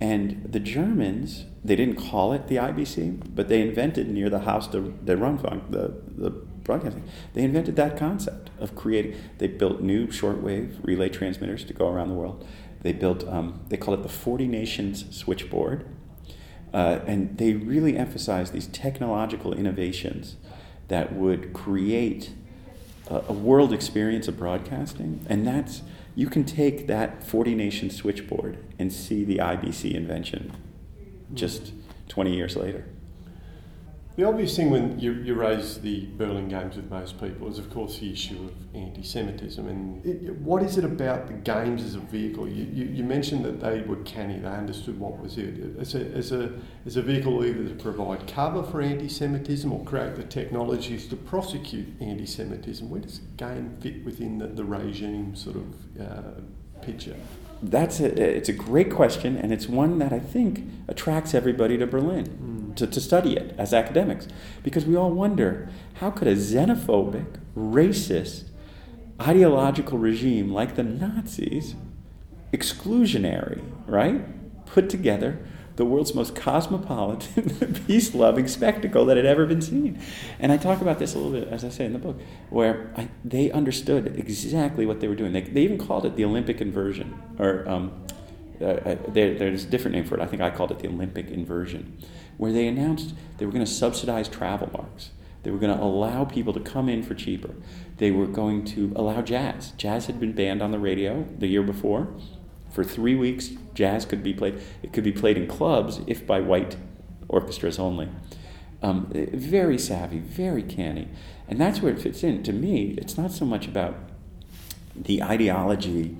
And 0.00 0.44
the 0.44 0.60
Germans, 0.60 1.46
they 1.64 1.76
didn't 1.76 1.96
call 1.96 2.32
it 2.32 2.48
the 2.48 2.56
IBC, 2.56 3.34
but 3.34 3.48
they 3.48 3.62
invented 3.62 4.08
near 4.08 4.28
the 4.28 4.40
Haus 4.40 4.66
der, 4.68 4.82
der 4.82 5.16
Rundfunk, 5.16 5.70
the, 5.70 5.94
the 6.06 6.30
broadcasting, 6.64 7.04
they 7.34 7.42
invented 7.42 7.76
that 7.76 7.96
concept 7.96 8.50
of 8.58 8.74
creating, 8.74 9.14
they 9.38 9.46
built 9.46 9.80
new 9.80 10.08
shortwave 10.08 10.78
relay 10.82 11.08
transmitters 11.08 11.64
to 11.64 11.72
go 11.72 11.88
around 11.88 12.08
the 12.08 12.14
world. 12.14 12.46
They 12.82 12.92
built, 12.92 13.26
um, 13.28 13.60
they 13.68 13.76
call 13.76 13.94
it 13.94 14.02
the 14.02 14.08
40 14.08 14.46
Nations 14.46 15.04
Switchboard. 15.16 15.86
Uh, 16.72 17.00
and 17.06 17.38
they 17.38 17.52
really 17.52 17.96
emphasized 17.96 18.52
these 18.52 18.66
technological 18.66 19.54
innovations 19.54 20.36
that 20.88 21.14
would 21.14 21.52
create 21.52 22.32
a, 23.08 23.22
a, 23.28 23.32
world 23.32 23.72
experience 23.72 24.26
of 24.26 24.36
broadcasting. 24.36 25.24
And 25.28 25.46
that's, 25.46 25.82
you 26.16 26.28
can 26.28 26.44
take 26.44 26.88
that 26.88 27.22
40 27.24 27.54
nation 27.54 27.90
switchboard 27.90 28.58
and 28.76 28.92
see 28.92 29.24
the 29.24 29.38
IBC 29.38 29.94
invention 29.94 30.52
just 31.32 31.72
20 32.08 32.34
years 32.34 32.56
later. 32.56 32.86
The 34.16 34.22
obvious 34.22 34.54
thing 34.54 34.70
when 34.70 35.00
you, 35.00 35.12
you 35.12 35.34
raise 35.34 35.80
the 35.80 36.06
Berlin 36.16 36.48
Games 36.48 36.76
with 36.76 36.88
most 36.88 37.20
people 37.20 37.50
is, 37.50 37.58
of 37.58 37.68
course, 37.70 37.98
the 37.98 38.12
issue 38.12 38.44
of 38.44 38.76
anti 38.76 39.02
Semitism. 39.02 39.66
And 39.66 40.06
it, 40.06 40.36
what 40.36 40.62
is 40.62 40.78
it 40.78 40.84
about 40.84 41.26
the 41.26 41.32
Games 41.32 41.82
as 41.82 41.96
a 41.96 41.98
vehicle? 41.98 42.46
You, 42.46 42.64
you, 42.72 42.84
you, 42.84 43.02
mentioned 43.02 43.44
that 43.44 43.60
they 43.60 43.80
were 43.80 43.96
canny, 44.04 44.38
they 44.38 44.46
understood 44.46 45.00
what 45.00 45.18
was 45.18 45.36
it. 45.36 45.76
As 45.80 45.96
a, 45.96 46.06
as, 46.12 46.30
a, 46.30 46.52
as 46.86 46.96
a 46.96 47.02
vehicle 47.02 47.44
either 47.44 47.68
to 47.68 47.74
provide 47.74 48.28
cover 48.28 48.62
for 48.62 48.80
anti 48.80 49.08
Semitism 49.08 49.72
or 49.72 49.84
create 49.84 50.14
the 50.14 50.22
technologies 50.22 51.08
to 51.08 51.16
prosecute 51.16 51.88
anti 52.00 52.26
Semitism, 52.26 52.88
where 52.88 53.00
does 53.00 53.18
the 53.18 53.26
game 53.36 53.76
fit 53.80 54.04
within 54.04 54.38
the, 54.38 54.46
the 54.46 54.64
regime 54.64 55.34
sort 55.34 55.56
of 55.56 56.00
uh, 56.00 56.40
picture? 56.82 57.16
That's 57.64 57.98
a, 57.98 58.36
it's 58.36 58.48
a 58.48 58.52
great 58.52 58.92
question, 58.92 59.36
and 59.36 59.52
it's 59.52 59.68
one 59.68 59.98
that 59.98 60.12
I 60.12 60.20
think 60.20 60.62
attracts 60.86 61.34
everybody 61.34 61.76
to 61.78 61.86
Berlin. 61.88 62.26
Mm 62.28 62.63
to, 62.76 62.86
to 62.86 63.00
study 63.00 63.36
it 63.36 63.54
as 63.58 63.72
academics 63.72 64.28
because 64.62 64.84
we 64.84 64.96
all 64.96 65.10
wonder 65.10 65.68
how 65.94 66.10
could 66.10 66.28
a 66.28 66.36
xenophobic, 66.36 67.38
racist, 67.56 68.44
ideological 69.20 69.98
regime 69.98 70.52
like 70.52 70.74
the 70.74 70.82
Nazis, 70.82 71.74
exclusionary, 72.52 73.62
right, 73.86 74.24
put 74.66 74.88
together 74.88 75.38
the 75.76 75.84
world's 75.84 76.14
most 76.14 76.36
cosmopolitan, 76.36 77.74
peace 77.86 78.14
loving 78.14 78.46
spectacle 78.46 79.04
that 79.06 79.16
had 79.16 79.26
ever 79.26 79.44
been 79.44 79.60
seen. 79.60 80.00
And 80.38 80.52
I 80.52 80.56
talk 80.56 80.80
about 80.80 80.98
this 80.98 81.14
a 81.14 81.18
little 81.18 81.32
bit, 81.32 81.48
as 81.48 81.64
I 81.64 81.68
say 81.68 81.84
in 81.84 81.92
the 81.92 81.98
book, 81.98 82.20
where 82.50 82.92
I, 82.96 83.08
they 83.24 83.50
understood 83.50 84.16
exactly 84.16 84.86
what 84.86 85.00
they 85.00 85.08
were 85.08 85.16
doing. 85.16 85.32
They, 85.32 85.40
they 85.40 85.62
even 85.62 85.78
called 85.78 86.06
it 86.06 86.14
the 86.14 86.24
Olympic 86.24 86.60
inversion, 86.60 87.20
or 87.38 87.68
um, 87.68 88.04
uh, 88.60 88.64
uh 88.64 88.96
there, 89.08 89.34
there's 89.36 89.64
a 89.64 89.68
different 89.68 89.96
name 89.96 90.04
for 90.04 90.16
it. 90.16 90.20
I 90.20 90.26
think 90.26 90.42
I 90.42 90.50
called 90.50 90.70
it 90.70 90.78
the 90.78 90.88
Olympic 90.88 91.28
inversion 91.28 91.98
where 92.44 92.52
they 92.52 92.68
announced 92.68 93.14
they 93.38 93.46
were 93.46 93.52
going 93.52 93.64
to 93.64 93.70
subsidize 93.70 94.28
travel 94.28 94.68
marks. 94.70 95.12
They 95.42 95.50
were 95.50 95.58
going 95.58 95.74
to 95.74 95.82
allow 95.82 96.26
people 96.26 96.52
to 96.52 96.60
come 96.60 96.90
in 96.90 97.02
for 97.02 97.14
cheaper. 97.14 97.54
They 97.96 98.10
were 98.10 98.26
going 98.26 98.66
to 98.66 98.92
allow 98.94 99.22
jazz. 99.22 99.70
Jazz 99.78 100.06
had 100.06 100.20
been 100.20 100.32
banned 100.32 100.60
on 100.60 100.70
the 100.70 100.78
radio 100.78 101.26
the 101.38 101.46
year 101.46 101.62
before. 101.62 102.08
For 102.70 102.84
three 102.84 103.14
weeks, 103.14 103.50
jazz 103.72 104.04
could 104.04 104.22
be 104.22 104.34
played. 104.34 104.60
It 104.82 104.92
could 104.92 105.04
be 105.04 105.12
played 105.12 105.38
in 105.38 105.46
clubs, 105.46 106.02
if 106.06 106.26
by 106.26 106.40
white 106.40 106.76
orchestras 107.28 107.78
only. 107.78 108.10
Um, 108.82 109.10
very 109.32 109.78
savvy, 109.78 110.18
very 110.18 110.62
canny. 110.62 111.08
And 111.48 111.58
that's 111.58 111.80
where 111.80 111.92
it 111.92 111.98
fits 111.98 112.22
in. 112.22 112.42
To 112.42 112.52
me, 112.52 112.94
it's 112.98 113.16
not 113.16 113.32
so 113.32 113.46
much 113.46 113.66
about 113.66 113.96
the 114.94 115.22
ideology 115.22 116.18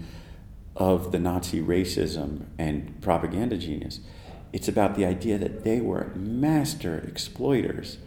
of 0.75 1.13
the 1.13 1.19
Nazi 1.19 1.61
racism 1.61 2.47
and 2.59 3.01
propaganda 3.03 3.59
genius. 3.59 4.01
It's 4.55 4.69
about 4.69 4.95
the 4.95 5.05
idea 5.05 5.37
that 5.37 5.65
they 5.65 5.81
were 5.81 6.13
master 6.15 7.05
exploiters 7.09 7.99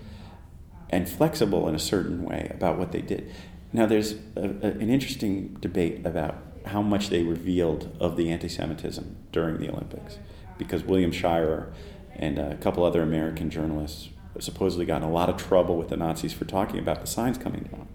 and 0.89 1.07
flexible 1.09 1.67
in 1.67 1.75
a 1.75 1.79
certain 1.79 2.23
way 2.23 2.49
about 2.55 2.79
what 2.79 2.93
they 2.93 3.01
did. 3.01 3.29
Now, 3.73 3.85
there's 3.85 4.13
a, 4.37 4.43
a, 4.43 4.67
an 4.67 4.89
interesting 4.89 5.57
debate 5.59 6.05
about 6.05 6.37
how 6.67 6.81
much 6.81 7.09
they 7.09 7.21
revealed 7.21 7.93
of 7.99 8.15
the 8.15 8.31
anti 8.31 8.47
Semitism 8.47 9.17
during 9.33 9.57
the 9.57 9.69
Olympics, 9.69 10.19
because 10.57 10.85
William 10.85 11.11
Shirer 11.11 11.73
and 12.15 12.39
a 12.39 12.55
couple 12.55 12.85
other 12.85 13.01
American 13.01 13.49
journalists 13.49 14.07
supposedly 14.39 14.85
got 14.85 15.01
in 15.01 15.03
a 15.03 15.11
lot 15.11 15.27
of 15.29 15.35
trouble 15.35 15.75
with 15.75 15.89
the 15.89 15.97
Nazis 15.97 16.31
for 16.31 16.45
talking 16.45 16.79
about 16.79 17.01
the 17.01 17.07
signs 17.07 17.37
coming 17.37 17.69
down. 17.73 17.87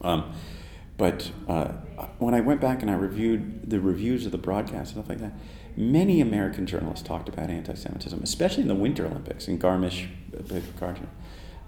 Um, 0.00 0.32
but 0.96 1.32
uh, 1.48 1.72
when 2.20 2.34
I 2.34 2.40
went 2.40 2.60
back 2.60 2.82
and 2.82 2.90
I 2.90 2.94
reviewed 2.94 3.68
the 3.68 3.80
reviews 3.80 4.26
of 4.26 4.30
the 4.30 4.38
broadcast 4.38 4.94
and 4.94 5.04
stuff 5.04 5.08
like 5.08 5.18
that, 5.18 5.32
many 5.76 6.20
American 6.20 6.66
journalists 6.66 7.06
talked 7.06 7.28
about 7.28 7.50
anti-Semitism, 7.50 8.20
especially 8.22 8.62
in 8.62 8.68
the 8.68 8.74
Winter 8.74 9.06
Olympics 9.06 9.46
in 9.48 9.58
Garmisch. 9.58 10.08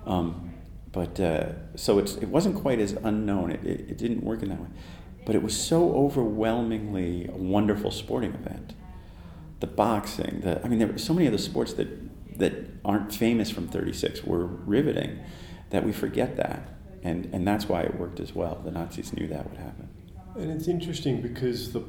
Um, 0.07 0.55
but 0.93 1.21
uh, 1.21 1.53
so 1.77 1.99
it 1.99 2.29
wasn't 2.29 2.57
quite 2.57 2.81
as 2.81 2.93
unknown. 2.93 3.53
It, 3.53 3.65
it, 3.65 3.81
it, 3.91 3.99
didn't 3.99 4.23
work 4.23 4.43
in 4.43 4.49
that 4.49 4.61
way. 4.61 4.69
But 5.27 5.35
it 5.35 5.43
was 5.43 5.57
so 5.57 5.95
overwhelmingly 5.95 7.29
a 7.29 7.37
wonderful 7.37 7.91
sporting 7.91 8.33
event. 8.35 8.75
The 9.61 9.67
boxing, 9.67 10.41
the 10.41 10.65
I 10.65 10.69
mean, 10.69 10.79
there 10.79 10.89
were 10.89 10.99
so 10.99 11.13
many 11.13 11.27
of 11.27 11.33
the 11.33 11.39
sports 11.39 11.75
that 11.75 11.89
that 12.39 12.55
aren't 12.85 13.15
famous 13.15 13.51
from 13.51 13.69
'36 13.69 14.25
were 14.25 14.47
riveting 14.47 15.19
that 15.71 15.85
we 15.85 15.93
forget 15.93 16.37
that, 16.37 16.69
and 17.03 17.29
and 17.35 17.47
that's 17.47 17.69
why 17.69 17.83
it 17.83 17.99
worked 17.99 18.21
as 18.21 18.35
well. 18.35 18.61
The 18.65 18.71
Nazis 18.71 19.13
knew 19.13 19.27
that 19.27 19.49
would 19.51 19.59
happen. 19.59 19.89
And 20.37 20.53
it's 20.53 20.69
interesting 20.69 21.21
because 21.21 21.73
the 21.73 21.83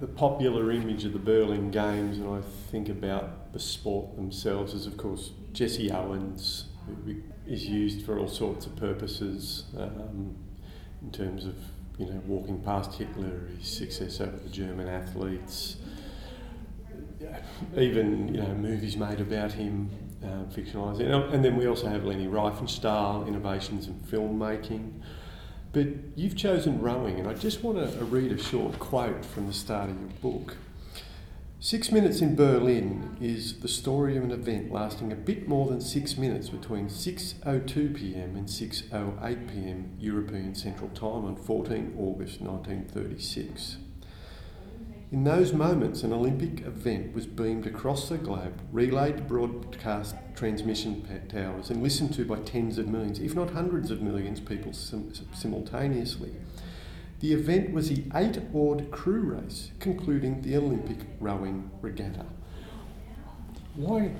the 0.00 0.06
popular 0.06 0.70
image 0.70 1.04
of 1.04 1.12
the 1.12 1.18
Berlin 1.18 1.70
Games, 1.70 2.18
and 2.18 2.28
I 2.28 2.42
think 2.70 2.88
about 2.88 3.52
the 3.52 3.58
sport 3.58 4.14
themselves, 4.16 4.74
is 4.74 4.86
of 4.86 4.96
course 4.96 5.32
Jesse 5.52 5.90
Owens, 5.90 6.66
who 6.86 7.22
is 7.46 7.66
used 7.66 8.04
for 8.04 8.18
all 8.18 8.28
sorts 8.28 8.66
of 8.66 8.76
purposes 8.76 9.64
um, 9.78 10.36
in 11.02 11.10
terms 11.10 11.46
of 11.46 11.54
you 11.98 12.06
know 12.06 12.20
walking 12.26 12.60
past 12.62 12.94
Hitler, 12.94 13.48
his 13.58 13.68
success 13.68 14.20
over 14.20 14.36
the 14.36 14.50
German 14.50 14.88
athletes, 14.88 15.76
even 17.76 18.34
you 18.34 18.40
know 18.40 18.54
movies 18.54 18.96
made 18.96 19.20
about 19.20 19.52
him, 19.52 19.90
uh, 20.22 20.44
fictionalised, 20.54 21.00
and 21.32 21.42
then 21.44 21.56
we 21.56 21.66
also 21.66 21.88
have 21.88 22.04
Leni 22.04 22.26
Riefenstahl, 22.26 23.26
innovations 23.26 23.86
in 23.86 23.94
filmmaking. 23.94 25.00
But 25.72 25.86
you've 26.16 26.36
chosen 26.36 26.80
rowing, 26.80 27.20
and 27.20 27.28
I 27.28 27.34
just 27.34 27.62
want 27.62 27.78
to 27.78 28.04
read 28.04 28.32
a 28.32 28.38
short 28.38 28.78
quote 28.78 29.24
from 29.24 29.46
the 29.46 29.52
start 29.52 29.88
of 29.90 30.00
your 30.00 30.10
book. 30.20 30.56
Six 31.62 31.92
Minutes 31.92 32.22
in 32.22 32.34
Berlin 32.34 33.16
is 33.20 33.60
the 33.60 33.68
story 33.68 34.16
of 34.16 34.24
an 34.24 34.30
event 34.30 34.72
lasting 34.72 35.12
a 35.12 35.16
bit 35.16 35.46
more 35.46 35.68
than 35.68 35.80
six 35.80 36.16
minutes 36.16 36.48
between 36.48 36.88
6.02 36.88 37.94
pm 37.94 38.34
and 38.34 38.48
6.08 38.48 39.48
pm 39.48 39.90
European 40.00 40.54
Central 40.54 40.88
Time 40.88 41.26
on 41.26 41.36
14 41.36 41.94
August 41.98 42.40
1936. 42.40 43.76
In 45.12 45.24
those 45.24 45.52
moments, 45.52 46.04
an 46.04 46.12
Olympic 46.12 46.64
event 46.64 47.14
was 47.16 47.26
beamed 47.26 47.66
across 47.66 48.08
the 48.08 48.16
globe, 48.16 48.60
relayed 48.70 49.16
to 49.16 49.22
broadcast 49.24 50.14
transmission 50.36 51.04
towers, 51.28 51.68
and 51.68 51.82
listened 51.82 52.14
to 52.14 52.24
by 52.24 52.36
tens 52.36 52.78
of 52.78 52.86
millions, 52.86 53.18
if 53.18 53.34
not 53.34 53.50
hundreds 53.50 53.90
of 53.90 54.02
millions, 54.02 54.38
people 54.38 54.72
sim- 54.72 55.12
simultaneously. 55.34 56.30
The 57.18 57.32
event 57.32 57.72
was 57.72 57.88
the 57.88 58.04
eight 58.14 58.38
oared 58.54 58.92
crew 58.92 59.22
race, 59.22 59.72
concluding 59.80 60.42
the 60.42 60.56
Olympic 60.56 60.98
rowing 61.18 61.70
regatta. 61.82 62.26
Why? 63.74 64.12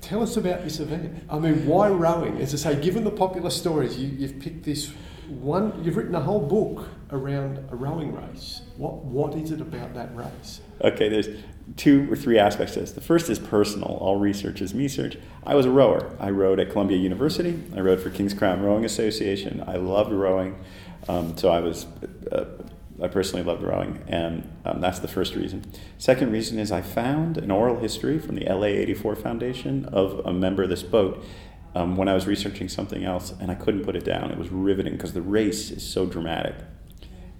Tell 0.00 0.22
us 0.22 0.38
about 0.38 0.64
this 0.64 0.80
event. 0.80 1.22
I 1.28 1.38
mean, 1.38 1.66
why 1.66 1.90
rowing? 1.90 2.38
As 2.38 2.54
I 2.54 2.72
say, 2.72 2.82
given 2.82 3.04
the 3.04 3.10
popular 3.10 3.50
stories, 3.50 3.98
you, 3.98 4.08
you've 4.08 4.40
picked 4.40 4.64
this 4.64 4.90
one, 5.30 5.82
you've 5.84 5.96
written 5.96 6.14
a 6.14 6.20
whole 6.20 6.40
book 6.40 6.88
around 7.12 7.58
a 7.70 7.76
rowing 7.76 8.14
race. 8.14 8.62
What, 8.76 9.04
what 9.04 9.34
is 9.34 9.50
it 9.50 9.60
about 9.60 9.94
that 9.94 10.14
race? 10.14 10.60
Okay, 10.82 11.08
there's 11.08 11.28
two 11.76 12.10
or 12.12 12.16
three 12.16 12.38
aspects 12.38 12.74
to 12.74 12.80
this. 12.80 12.92
The 12.92 13.00
first 13.00 13.30
is 13.30 13.38
personal. 13.38 13.88
All 13.88 14.16
research 14.16 14.60
is 14.60 14.74
me 14.74 14.88
search. 14.88 15.16
I 15.44 15.54
was 15.54 15.66
a 15.66 15.70
rower. 15.70 16.16
I 16.18 16.30
rowed 16.30 16.60
at 16.60 16.70
Columbia 16.70 16.98
University. 16.98 17.62
I 17.74 17.80
rowed 17.80 18.00
for 18.00 18.10
King's 18.10 18.34
Crown 18.34 18.62
Rowing 18.62 18.84
Association. 18.84 19.62
I 19.66 19.76
loved 19.76 20.12
rowing. 20.12 20.56
Um, 21.08 21.36
so 21.36 21.50
I 21.50 21.60
was, 21.60 21.86
uh, 22.30 22.44
I 23.02 23.08
personally 23.08 23.44
loved 23.44 23.62
rowing, 23.62 24.02
and 24.06 24.50
um, 24.64 24.80
that's 24.80 24.98
the 24.98 25.08
first 25.08 25.34
reason. 25.34 25.64
Second 25.96 26.30
reason 26.32 26.58
is 26.58 26.70
I 26.70 26.82
found 26.82 27.38
an 27.38 27.50
oral 27.50 27.78
history 27.78 28.18
from 28.18 28.34
the 28.34 28.44
LA 28.44 28.66
84 28.66 29.16
Foundation 29.16 29.86
of 29.86 30.20
a 30.26 30.32
member 30.32 30.62
of 30.62 30.68
this 30.68 30.82
boat 30.82 31.24
um, 31.74 31.96
when 31.96 32.08
I 32.08 32.14
was 32.14 32.26
researching 32.26 32.68
something 32.68 33.04
else, 33.04 33.32
and 33.40 33.50
I 33.50 33.54
couldn't 33.54 33.84
put 33.84 33.96
it 33.96 34.04
down. 34.04 34.30
It 34.30 34.38
was 34.38 34.48
riveting 34.50 34.94
because 34.94 35.12
the 35.12 35.22
race 35.22 35.70
is 35.70 35.86
so 35.86 36.06
dramatic. 36.06 36.56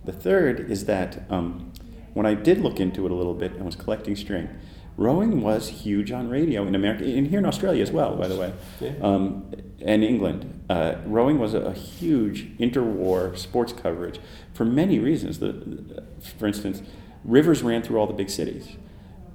The 0.04 0.12
third 0.12 0.70
is 0.70 0.84
that 0.86 1.24
um, 1.30 1.72
when 2.14 2.26
I 2.26 2.34
did 2.34 2.58
look 2.60 2.80
into 2.80 3.04
it 3.06 3.10
a 3.12 3.14
little 3.14 3.34
bit 3.34 3.52
and 3.52 3.64
was 3.66 3.76
collecting 3.76 4.16
string, 4.16 4.48
rowing 4.96 5.40
was 5.40 5.68
huge 5.68 6.10
on 6.12 6.28
radio 6.28 6.66
in 6.66 6.74
America, 6.74 7.04
and 7.04 7.26
here 7.28 7.38
in 7.38 7.46
Australia 7.46 7.82
as 7.82 7.90
well, 7.90 8.16
by 8.16 8.28
the 8.28 8.36
way, 8.36 8.52
Yeah. 8.80 8.92
um, 9.02 9.50
and 9.82 10.04
England. 10.04 10.62
Uh, 10.68 10.96
rowing 11.06 11.38
was 11.38 11.54
a, 11.54 11.60
a 11.60 11.72
huge 11.72 12.56
interwar 12.58 13.36
sports 13.36 13.72
coverage 13.72 14.20
for 14.52 14.64
many 14.64 14.98
reasons. 14.98 15.38
The, 15.40 16.04
for 16.38 16.46
instance, 16.46 16.82
rivers 17.24 17.62
ran 17.62 17.82
through 17.82 17.98
all 17.98 18.06
the 18.06 18.12
big 18.12 18.30
cities. 18.30 18.76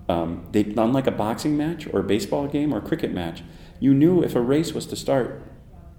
Um, 0.08 0.46
they, 0.52 0.62
unlike 0.78 1.08
a 1.08 1.12
boxing 1.12 1.58
match 1.58 1.88
or 1.92 2.00
a 2.00 2.04
baseball 2.04 2.48
game 2.48 2.74
or 2.74 2.78
a 2.78 2.82
cricket 2.82 3.12
match, 3.12 3.42
you 3.80 3.94
knew 3.94 4.24
if 4.24 4.36
a 4.36 4.42
race 4.42 4.74
was 4.74 4.86
to 4.88 4.96
start 4.96 5.42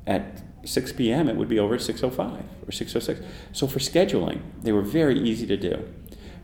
at 0.07 0.43
6 0.65 0.93
p.m., 0.95 1.29
it 1.29 1.37
would 1.37 1.49
be 1.49 1.59
over 1.59 1.75
at 1.75 1.81
6.05 1.81 2.19
or 2.19 2.71
6.06. 2.71 3.25
So 3.53 3.67
for 3.67 3.79
scheduling, 3.79 4.41
they 4.63 4.73
were 4.73 4.83
very 4.83 5.19
easy 5.19 5.47
to 5.47 5.57
do. 5.57 5.89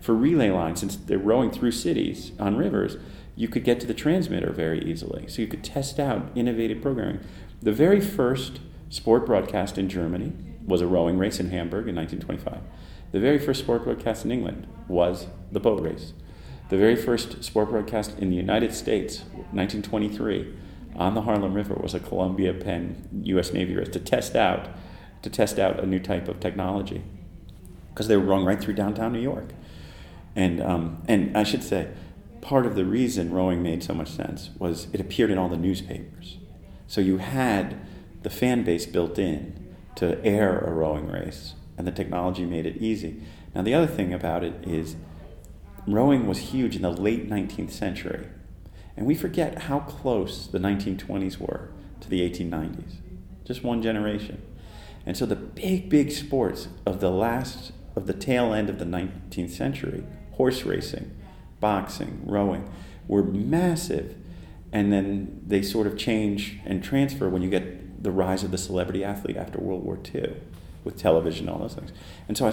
For 0.01 0.15
relay 0.15 0.51
lines, 0.51 0.81
since 0.81 0.97
they're 0.97 1.19
rowing 1.19 1.51
through 1.51 1.73
cities 1.73 2.33
on 2.39 2.57
rivers, 2.57 2.97
you 3.37 3.49
could 3.49 3.65
get 3.65 3.81
to 3.81 3.87
the 3.87 3.95
transmitter 3.95 4.53
very 4.53 4.85
easily. 4.85 5.27
So 5.29 5.43
you 5.43 5.49
could 5.49 5.65
test 5.65 5.99
out 5.99 6.31
innovative 6.35 6.83
programming. 6.83 7.21
The 7.61 7.73
very 7.73 8.01
first 8.01 8.61
sport 8.91 9.25
broadcast 9.25 9.79
in 9.79 9.89
Germany 9.89 10.33
was 10.67 10.81
a 10.81 10.87
rowing 10.87 11.19
race 11.19 11.41
in 11.41 11.51
Hamburg 11.51 11.89
in 11.89 11.95
1925. 11.95 12.61
The 13.13 13.21
very 13.21 13.39
first 13.39 13.61
sport 13.61 13.85
broadcast 13.85 14.25
in 14.25 14.33
England 14.33 14.67
was 14.89 15.27
the 15.51 15.61
boat 15.61 15.83
race. 15.83 16.13
The 16.69 16.77
very 16.79 16.97
first 16.97 17.45
sport 17.45 17.71
broadcast 17.71 18.19
in 18.19 18.31
the 18.31 18.37
United 18.37 18.75
States, 18.75 19.21
1923, 19.53 20.55
on 20.97 21.15
the 21.15 21.23
Harlem 21.23 21.55
River 21.55 21.75
was 21.75 21.95
a 21.95 22.01
Columbia 22.01 22.53
Penn 22.55 23.09
U.S. 23.25 23.53
Navy 23.53 23.75
race 23.75 23.89
to 23.89 24.01
test 24.01 24.37
out 24.37 24.69
to 25.23 25.31
test 25.31 25.59
out 25.59 25.81
a 25.81 25.87
new 25.87 26.01
type 26.01 26.29
of 26.29 26.41
technology 26.41 27.03
because 27.91 28.09
they 28.09 28.17
were 28.17 28.25
rowing 28.25 28.45
right 28.45 28.61
through 28.61 28.75
downtown 28.75 29.13
New 29.13 29.21
York. 29.21 29.51
And 30.35 30.61
um, 30.61 31.03
and 31.09 31.37
I 31.37 31.45
should 31.45 31.63
say, 31.63 31.89
part 32.41 32.67
of 32.67 32.75
the 32.75 32.85
reason 32.85 33.33
rowing 33.33 33.63
made 33.63 33.83
so 33.83 33.95
much 33.95 34.11
sense 34.11 34.51
was 34.59 34.89
it 34.93 35.01
appeared 35.01 35.31
in 35.31 35.39
all 35.39 35.49
the 35.49 35.57
newspapers. 35.57 36.39
So 36.87 37.01
you 37.01 37.19
had 37.19 37.79
the 38.23 38.31
fan 38.31 38.65
base 38.65 38.87
built 38.87 39.19
in 39.19 39.75
to 39.97 40.23
air 40.25 40.59
a 40.59 40.71
rowing 40.73 41.09
race, 41.09 41.55
and 41.77 41.87
the 41.87 41.93
technology 41.93 42.45
made 42.45 42.67
it 42.67 42.79
easy. 42.79 43.23
Now 43.55 43.63
the 43.63 43.75
other 43.75 43.87
thing 43.87 44.13
about 44.13 44.43
it 44.43 44.55
is 44.67 44.97
rowing 45.87 46.27
was 46.27 46.39
huge 46.39 46.77
in 46.77 46.83
the 46.83 46.91
late 46.91 47.29
19th 47.29 47.71
century. 47.71 48.27
And 48.97 49.07
we 49.07 49.15
forget 49.15 49.63
how 49.63 49.81
close 49.81 50.47
the 50.47 50.59
1920s 50.59 51.39
were 51.39 51.69
to 52.01 52.09
the 52.09 52.29
1890s. 52.29 52.97
Just 53.45 53.65
one 53.65 53.83
generation. 53.83 54.43
And 55.07 55.17
so 55.17 55.27
the 55.27 55.37
big, 55.37 55.89
big 55.89 56.13
sports 56.13 56.69
of 56.87 57.01
the 57.01 57.11
last, 57.11 57.73
of 57.97 58.07
the 58.07 58.13
tail 58.13 58.53
end 58.53 58.69
of 58.69 58.79
the 58.79 58.85
19th 58.85 59.51
century, 59.51 60.05
horse 60.33 60.65
racing, 60.65 61.11
boxing, 61.61 62.23
rowing, 62.25 62.71
were 63.09 63.23
massive. 63.23 64.17
And 64.73 64.93
then 64.93 65.43
they 65.47 65.63
sort 65.63 65.87
of 65.87 65.97
change 65.97 66.59
and 66.65 66.83
transfer 66.83 67.29
when 67.29 67.43
you 67.43 67.51
get 67.51 68.03
the 68.03 68.11
rise 68.11 68.43
of 68.43 68.51
the 68.51 68.59
celebrity 68.59 69.05
athlete 69.05 69.37
after 69.37 69.59
World 69.59 69.85
War 69.85 69.99
II 70.15 70.37
with 70.85 70.97
television, 70.97 71.49
all 71.49 71.59
those 71.59 71.75
things. 71.75 71.93
And 72.29 72.37
so 72.37 72.47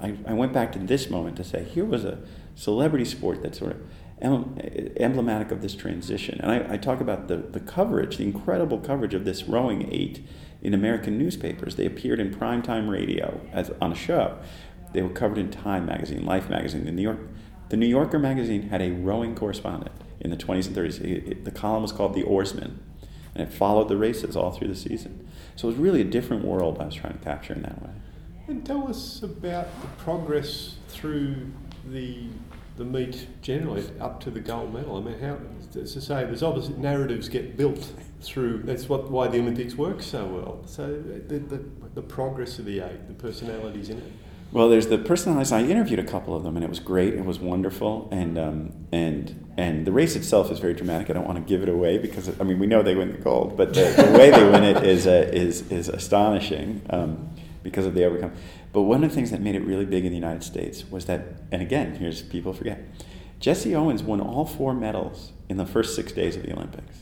I, 0.00 0.06
I, 0.08 0.16
I 0.28 0.32
went 0.32 0.52
back 0.52 0.72
to 0.72 0.78
this 0.78 1.10
moment 1.10 1.36
to 1.36 1.44
say, 1.44 1.64
here 1.64 1.84
was 1.84 2.04
a 2.04 2.18
celebrity 2.54 3.04
sport 3.04 3.42
that 3.42 3.54
sort 3.54 3.72
of 3.72 3.82
emblematic 4.24 5.50
of 5.50 5.60
this 5.60 5.74
transition. 5.74 6.40
And 6.40 6.50
I, 6.50 6.74
I, 6.74 6.76
talk 6.76 7.00
about 7.00 7.28
the, 7.28 7.36
the 7.36 7.60
coverage, 7.60 8.16
the 8.16 8.24
incredible 8.24 8.78
coverage 8.78 9.12
of 9.12 9.24
this 9.24 9.44
rowing 9.44 9.92
eight 9.92 10.26
in 10.62 10.72
American 10.72 11.18
newspapers. 11.18 11.76
They 11.76 11.84
appeared 11.84 12.20
in 12.20 12.34
primetime 12.34 12.88
radio 12.88 13.40
as 13.52 13.70
on 13.80 13.92
a 13.92 13.94
show. 13.94 14.38
They 14.92 15.02
were 15.02 15.10
covered 15.10 15.38
in 15.38 15.50
Time 15.50 15.84
magazine, 15.84 16.24
Life 16.24 16.48
magazine, 16.48 16.84
the 16.84 16.92
New 16.92 17.02
York. 17.02 17.18
The 17.68 17.76
New 17.76 17.86
Yorker 17.86 18.18
magazine 18.18 18.68
had 18.68 18.80
a 18.80 18.90
rowing 18.90 19.34
correspondent 19.34 19.92
in 20.20 20.30
the 20.30 20.36
20s 20.36 20.68
and 20.68 20.76
30s. 20.76 21.00
It, 21.00 21.28
it, 21.28 21.44
the 21.44 21.50
column 21.50 21.82
was 21.82 21.92
called 21.92 22.14
The 22.14 22.22
Oarsman, 22.22 22.78
and 23.34 23.46
it 23.46 23.52
followed 23.52 23.88
the 23.88 23.96
races 23.96 24.36
all 24.36 24.52
through 24.52 24.68
the 24.68 24.76
season. 24.76 25.28
So 25.56 25.68
it 25.68 25.72
was 25.72 25.80
really 25.80 26.00
a 26.00 26.04
different 26.04 26.44
world 26.44 26.78
I 26.80 26.86
was 26.86 26.94
trying 26.94 27.18
to 27.18 27.24
capture 27.24 27.52
in 27.52 27.62
that 27.62 27.82
way. 27.82 27.90
And 28.46 28.64
tell 28.64 28.88
us 28.88 29.22
about 29.22 29.80
the 29.80 29.88
progress 29.98 30.76
through 30.88 31.50
the 31.90 32.28
the 32.76 32.84
meet 32.84 33.28
generally 33.40 33.84
up 34.00 34.20
to 34.20 34.30
the 34.30 34.40
gold 34.40 34.74
medal. 34.74 34.96
I 34.96 35.00
mean, 35.00 35.18
how 35.20 35.38
as 35.80 35.92
to 35.92 36.00
say, 36.00 36.24
there's 36.24 36.42
obviously 36.42 36.74
narratives 36.76 37.28
get 37.28 37.56
built 37.56 37.92
through. 38.20 38.62
That's 38.64 38.88
what 38.88 39.10
why 39.10 39.28
the 39.28 39.38
Olympics 39.38 39.74
work 39.74 40.02
so 40.02 40.26
well. 40.26 40.62
So 40.66 40.86
the, 40.88 41.38
the, 41.38 41.64
the 41.94 42.02
progress 42.02 42.58
of 42.58 42.64
the 42.64 42.80
eight, 42.80 43.06
the 43.08 43.14
personalities 43.14 43.90
in 43.90 43.98
it. 43.98 44.12
Well, 44.52 44.68
there's 44.68 44.86
the 44.86 44.98
personalities. 44.98 45.50
I 45.50 45.62
interviewed 45.62 45.98
a 45.98 46.04
couple 46.04 46.36
of 46.36 46.44
them, 46.44 46.56
and 46.56 46.64
it 46.64 46.68
was 46.68 46.78
great. 46.78 47.14
It 47.14 47.24
was 47.24 47.40
wonderful, 47.40 48.08
and 48.12 48.38
um, 48.38 48.86
and 48.92 49.52
and 49.56 49.86
the 49.86 49.92
race 49.92 50.16
itself 50.16 50.50
is 50.50 50.60
very 50.60 50.74
dramatic. 50.74 51.10
I 51.10 51.12
don't 51.12 51.26
want 51.26 51.38
to 51.38 51.44
give 51.44 51.62
it 51.62 51.68
away 51.68 51.98
because 51.98 52.28
I 52.40 52.44
mean 52.44 52.58
we 52.58 52.66
know 52.66 52.82
they 52.82 52.94
win 52.94 53.12
the 53.12 53.18
gold, 53.18 53.56
but 53.56 53.74
the, 53.74 53.82
the 53.82 54.18
way 54.18 54.30
they 54.30 54.44
win 54.44 54.62
it 54.62 54.84
is 54.84 55.06
uh, 55.06 55.28
is 55.32 55.70
is 55.72 55.88
astonishing 55.88 56.82
um, 56.90 57.30
because 57.62 57.86
of 57.86 57.94
the 57.94 58.04
overcome. 58.04 58.32
But 58.74 58.82
one 58.82 59.04
of 59.04 59.10
the 59.10 59.14
things 59.14 59.30
that 59.30 59.40
made 59.40 59.54
it 59.54 59.64
really 59.64 59.86
big 59.86 60.04
in 60.04 60.10
the 60.10 60.18
United 60.18 60.42
States 60.42 60.90
was 60.90 61.06
that, 61.06 61.22
and 61.52 61.62
again, 61.62 61.94
here's 61.94 62.22
people 62.22 62.52
forget, 62.52 62.80
Jesse 63.38 63.72
Owens 63.72 64.02
won 64.02 64.20
all 64.20 64.44
four 64.44 64.74
medals 64.74 65.30
in 65.48 65.58
the 65.58 65.64
first 65.64 65.94
six 65.94 66.10
days 66.10 66.34
of 66.34 66.42
the 66.42 66.52
Olympics. 66.52 66.98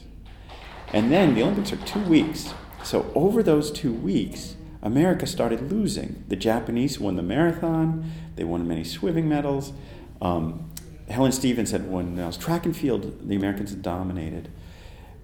And 0.92 1.11
then 1.11 1.35
the 1.35 1.42
Olympics 1.42 1.72
are 1.72 1.76
two 1.78 2.02
weeks. 2.02 2.52
So 2.85 3.11
over 3.14 3.42
those 3.42 3.70
two 3.70 3.92
weeks, 3.92 4.54
America 4.82 5.26
started 5.26 5.72
losing. 5.72 6.24
The 6.28 6.37
Japanese 6.37 7.00
won 7.00 7.16
the 7.16 7.22
marathon, 7.22 8.12
they 8.37 8.44
won 8.44 8.68
many 8.68 8.85
swimming 8.85 9.26
medals. 9.26 9.72
Um, 10.20 10.70
Helen 11.08 11.32
Stephens 11.32 11.70
had 11.70 11.88
won 11.88 12.14
medals. 12.14 12.37
Track 12.37 12.66
and 12.66 12.76
field, 12.76 13.26
the 13.26 13.35
Americans 13.35 13.70
had 13.70 13.80
dominated. 13.80 14.50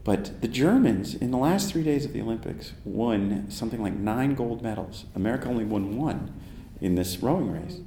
But 0.08 0.40
the 0.40 0.48
Germans, 0.48 1.14
in 1.14 1.32
the 1.32 1.36
last 1.36 1.70
three 1.70 1.82
days 1.82 2.06
of 2.06 2.14
the 2.14 2.22
Olympics, 2.22 2.72
won 2.82 3.44
something 3.50 3.82
like 3.82 3.92
nine 3.92 4.34
gold 4.34 4.62
medals. 4.62 5.04
America 5.14 5.50
only 5.50 5.66
won 5.66 5.98
one 5.98 6.32
in 6.80 6.94
this 6.94 7.18
rowing 7.18 7.52
race. 7.52 7.80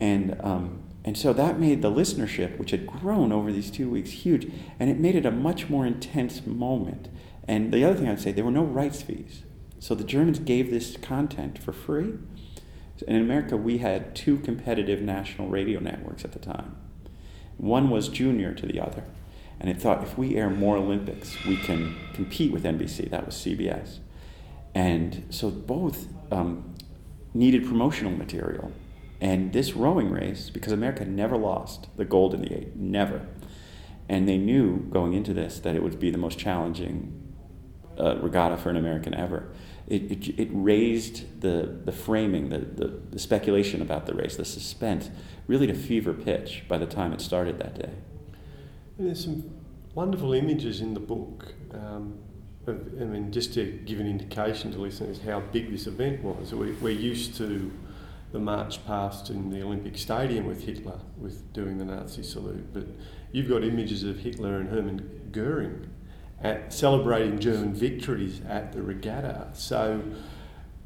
And, 0.00 0.40
um, 0.40 0.82
and 1.04 1.18
so 1.18 1.34
that 1.34 1.60
made 1.60 1.82
the 1.82 1.90
listenership, 1.90 2.58
which 2.58 2.70
had 2.70 2.86
grown 2.86 3.30
over 3.30 3.52
these 3.52 3.70
two 3.70 3.90
weeks, 3.90 4.08
huge. 4.08 4.50
And 4.78 4.88
it 4.88 4.98
made 4.98 5.14
it 5.14 5.26
a 5.26 5.30
much 5.30 5.68
more 5.68 5.84
intense 5.84 6.46
moment. 6.46 7.10
And 7.46 7.74
the 7.74 7.84
other 7.84 7.94
thing 7.94 8.08
I'd 8.08 8.20
say, 8.20 8.32
there 8.32 8.46
were 8.46 8.50
no 8.50 8.64
rights 8.64 9.02
fees. 9.02 9.42
So 9.80 9.94
the 9.94 10.02
Germans 10.02 10.38
gave 10.38 10.70
this 10.70 10.96
content 10.96 11.58
for 11.58 11.74
free. 11.74 12.14
And 13.06 13.16
in 13.18 13.20
America, 13.20 13.58
we 13.58 13.78
had 13.78 14.16
two 14.16 14.38
competitive 14.38 15.02
national 15.02 15.48
radio 15.48 15.78
networks 15.78 16.24
at 16.24 16.32
the 16.32 16.38
time. 16.38 16.76
One 17.58 17.90
was 17.90 18.08
junior 18.08 18.54
to 18.54 18.64
the 18.64 18.80
other. 18.80 19.04
And 19.60 19.68
it 19.68 19.80
thought 19.80 20.02
if 20.02 20.16
we 20.16 20.36
air 20.36 20.48
more 20.48 20.76
Olympics, 20.76 21.44
we 21.44 21.56
can 21.56 21.94
compete 22.14 22.50
with 22.50 22.64
NBC. 22.64 23.10
That 23.10 23.26
was 23.26 23.34
CBS. 23.34 23.98
And 24.74 25.26
so 25.30 25.50
both 25.50 26.08
um, 26.32 26.74
needed 27.34 27.66
promotional 27.66 28.12
material. 28.12 28.72
And 29.20 29.52
this 29.52 29.74
rowing 29.74 30.10
race, 30.10 30.48
because 30.48 30.72
America 30.72 31.04
never 31.04 31.36
lost 31.36 31.88
the 31.96 32.06
gold 32.06 32.32
in 32.32 32.40
the 32.40 32.56
eight, 32.56 32.76
never. 32.76 33.26
And 34.08 34.26
they 34.26 34.38
knew 34.38 34.88
going 34.90 35.12
into 35.12 35.34
this 35.34 35.60
that 35.60 35.76
it 35.76 35.82
would 35.82 36.00
be 36.00 36.10
the 36.10 36.18
most 36.18 36.38
challenging 36.38 37.34
uh, 37.98 38.16
regatta 38.16 38.56
for 38.56 38.70
an 38.70 38.76
American 38.76 39.12
ever. 39.14 39.52
It, 39.86 40.10
it, 40.10 40.40
it, 40.40 40.48
raised 40.52 41.40
the, 41.42 41.80
the 41.84 41.92
framing, 41.92 42.48
the, 42.48 42.58
the, 42.58 43.00
the 43.10 43.18
speculation 43.18 43.82
about 43.82 44.06
the 44.06 44.14
race, 44.14 44.36
the 44.36 44.44
suspense, 44.44 45.10
really 45.48 45.66
to 45.66 45.74
fever 45.74 46.14
pitch 46.14 46.64
by 46.68 46.78
the 46.78 46.86
time 46.86 47.12
it 47.12 47.20
started 47.20 47.58
that 47.58 47.74
day. 47.74 47.90
There's 49.00 49.24
some 49.24 49.50
wonderful 49.94 50.34
images 50.34 50.82
in 50.82 50.92
the 50.92 51.00
book. 51.00 51.54
Um, 51.72 52.18
of, 52.66 52.86
I 53.00 53.04
mean, 53.04 53.32
just 53.32 53.54
to 53.54 53.64
give 53.86 53.98
an 53.98 54.06
indication 54.06 54.72
to 54.72 54.78
listeners 54.78 55.18
how 55.24 55.40
big 55.40 55.70
this 55.70 55.86
event 55.86 56.22
was. 56.22 56.52
We, 56.52 56.72
we're 56.72 56.90
used 56.90 57.34
to 57.38 57.72
the 58.32 58.38
march 58.38 58.84
past 58.86 59.30
in 59.30 59.50
the 59.50 59.62
Olympic 59.62 59.96
Stadium 59.96 60.46
with 60.46 60.64
Hitler, 60.64 61.00
with 61.16 61.50
doing 61.54 61.78
the 61.78 61.84
Nazi 61.86 62.22
salute, 62.22 62.74
but 62.74 62.86
you've 63.32 63.48
got 63.48 63.64
images 63.64 64.04
of 64.04 64.18
Hitler 64.18 64.58
and 64.58 64.68
Hermann 64.68 65.30
Goering 65.32 65.88
at 66.42 66.70
celebrating 66.70 67.38
German 67.38 67.72
victories 67.72 68.42
at 68.46 68.72
the 68.74 68.82
regatta. 68.82 69.48
So 69.54 70.02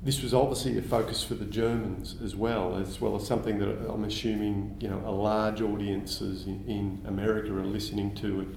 this 0.04 0.22
was 0.22 0.34
obviously 0.34 0.76
a 0.76 0.82
focus 0.82 1.24
for 1.24 1.34
the 1.34 1.46
Germans 1.46 2.16
as 2.22 2.36
well, 2.36 2.76
as 2.76 3.00
well 3.00 3.16
as 3.16 3.26
something 3.26 3.58
that 3.58 3.90
I'm 3.90 4.04
assuming 4.04 4.76
you 4.78 4.88
know 4.88 5.02
a 5.04 5.10
large 5.10 5.62
audiences 5.62 6.46
in, 6.46 6.62
in 6.68 7.02
America 7.06 7.52
are 7.56 7.64
listening 7.64 8.14
to 8.16 8.42
it. 8.42 8.48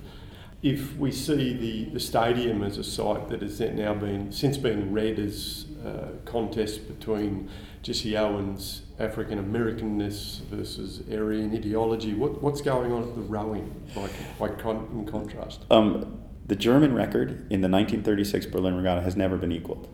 If 0.62 0.98
we 0.98 1.12
see 1.12 1.54
the, 1.56 1.94
the 1.94 2.00
stadium 2.00 2.64
as 2.64 2.78
a 2.78 2.84
site 2.84 3.30
that 3.30 3.42
has 3.42 3.60
now 3.60 3.94
been 3.94 4.32
since 4.32 4.58
been 4.58 4.92
read 4.92 5.20
as 5.20 5.66
a 5.86 6.10
contest 6.26 6.88
between 6.88 7.50
Jesse 7.82 8.18
Owens' 8.18 8.82
African 9.00 9.40
Americanness 9.40 10.42
versus 10.48 11.04
Aryan 11.10 11.56
ideology, 11.56 12.14
what, 12.14 12.42
what's 12.42 12.60
going 12.60 12.92
on 12.92 13.04
at 13.04 13.16
the 13.16 13.22
rowing, 13.22 13.72
like, 13.96 14.12
like 14.40 14.60
con, 14.60 14.90
in 14.92 15.06
contrast? 15.06 15.64
Um, 15.70 16.20
the 16.48 16.56
German 16.56 16.94
record 16.94 17.30
in 17.52 17.62
the 17.62 17.70
1936 17.70 18.48
Berlin 18.48 18.76
Regatta 18.76 19.02
has 19.02 19.16
never 19.16 19.38
been 19.38 19.52
equaled 19.52 19.88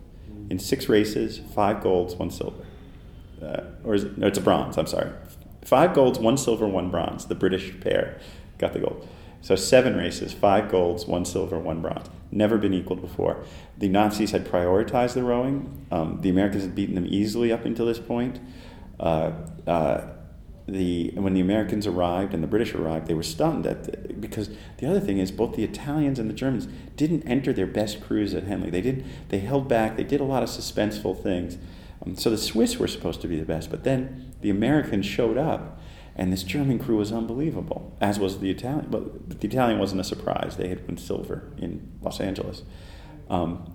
in 0.50 0.58
six 0.58 0.88
races, 0.88 1.40
five 1.54 1.82
golds, 1.82 2.14
one 2.14 2.30
silver. 2.30 2.64
Uh, 3.42 3.62
or 3.84 3.94
is 3.94 4.04
it, 4.04 4.18
no, 4.18 4.26
it's 4.26 4.38
a 4.38 4.40
bronze, 4.40 4.78
I'm 4.78 4.86
sorry. 4.86 5.10
Five 5.62 5.94
golds, 5.94 6.18
one 6.18 6.36
silver, 6.36 6.66
one 6.66 6.90
bronze. 6.90 7.26
The 7.26 7.34
British 7.34 7.78
pair 7.80 8.18
got 8.58 8.72
the 8.72 8.80
gold. 8.80 9.08
So 9.40 9.56
seven 9.56 9.96
races, 9.96 10.32
five 10.32 10.70
golds, 10.70 11.06
one 11.06 11.24
silver, 11.24 11.58
one 11.58 11.82
bronze. 11.82 12.08
Never 12.30 12.56
been 12.56 12.72
equaled 12.72 13.02
before. 13.02 13.44
The 13.76 13.88
Nazis 13.88 14.30
had 14.30 14.46
prioritized 14.46 15.14
the 15.14 15.22
rowing. 15.22 15.86
Um, 15.90 16.20
the 16.22 16.30
Americans 16.30 16.62
had 16.62 16.74
beaten 16.74 16.94
them 16.94 17.06
easily 17.06 17.52
up 17.52 17.64
until 17.64 17.86
this 17.86 17.98
point. 17.98 18.40
Uh, 18.98 19.32
uh, 19.66 20.06
the 20.66 21.12
when 21.14 21.34
the 21.34 21.40
Americans 21.40 21.86
arrived 21.86 22.32
and 22.32 22.42
the 22.42 22.46
British 22.48 22.74
arrived, 22.74 23.06
they 23.06 23.14
were 23.14 23.22
stunned 23.22 23.66
at 23.66 23.84
the, 23.84 24.14
because 24.14 24.50
the 24.78 24.86
other 24.86 25.00
thing 25.00 25.18
is 25.18 25.30
both 25.30 25.56
the 25.56 25.64
Italians 25.64 26.18
and 26.18 26.30
the 26.30 26.34
Germans 26.34 26.68
didn't 26.96 27.22
enter 27.24 27.52
their 27.52 27.66
best 27.66 28.00
crews 28.00 28.34
at 28.34 28.44
Henley. 28.44 28.70
They 28.70 28.80
did 28.80 29.04
they 29.28 29.40
held 29.40 29.68
back. 29.68 29.96
They 29.96 30.04
did 30.04 30.20
a 30.20 30.24
lot 30.24 30.42
of 30.42 30.48
suspenseful 30.48 31.22
things. 31.22 31.58
Um, 32.04 32.16
so 32.16 32.30
the 32.30 32.38
Swiss 32.38 32.78
were 32.78 32.88
supposed 32.88 33.20
to 33.22 33.28
be 33.28 33.38
the 33.38 33.44
best, 33.44 33.70
but 33.70 33.84
then 33.84 34.34
the 34.40 34.50
Americans 34.50 35.06
showed 35.06 35.36
up, 35.36 35.80
and 36.16 36.32
this 36.32 36.42
German 36.42 36.78
crew 36.78 36.96
was 36.96 37.12
unbelievable, 37.12 37.94
as 38.00 38.18
was 38.18 38.38
the 38.38 38.50
Italian. 38.50 38.86
But 38.90 39.40
the 39.40 39.46
Italian 39.46 39.78
wasn't 39.78 40.00
a 40.00 40.04
surprise. 40.04 40.56
They 40.56 40.68
had 40.68 40.86
won 40.88 40.96
silver 40.96 41.52
in 41.58 41.92
Los 42.00 42.20
Angeles, 42.20 42.62
um, 43.28 43.70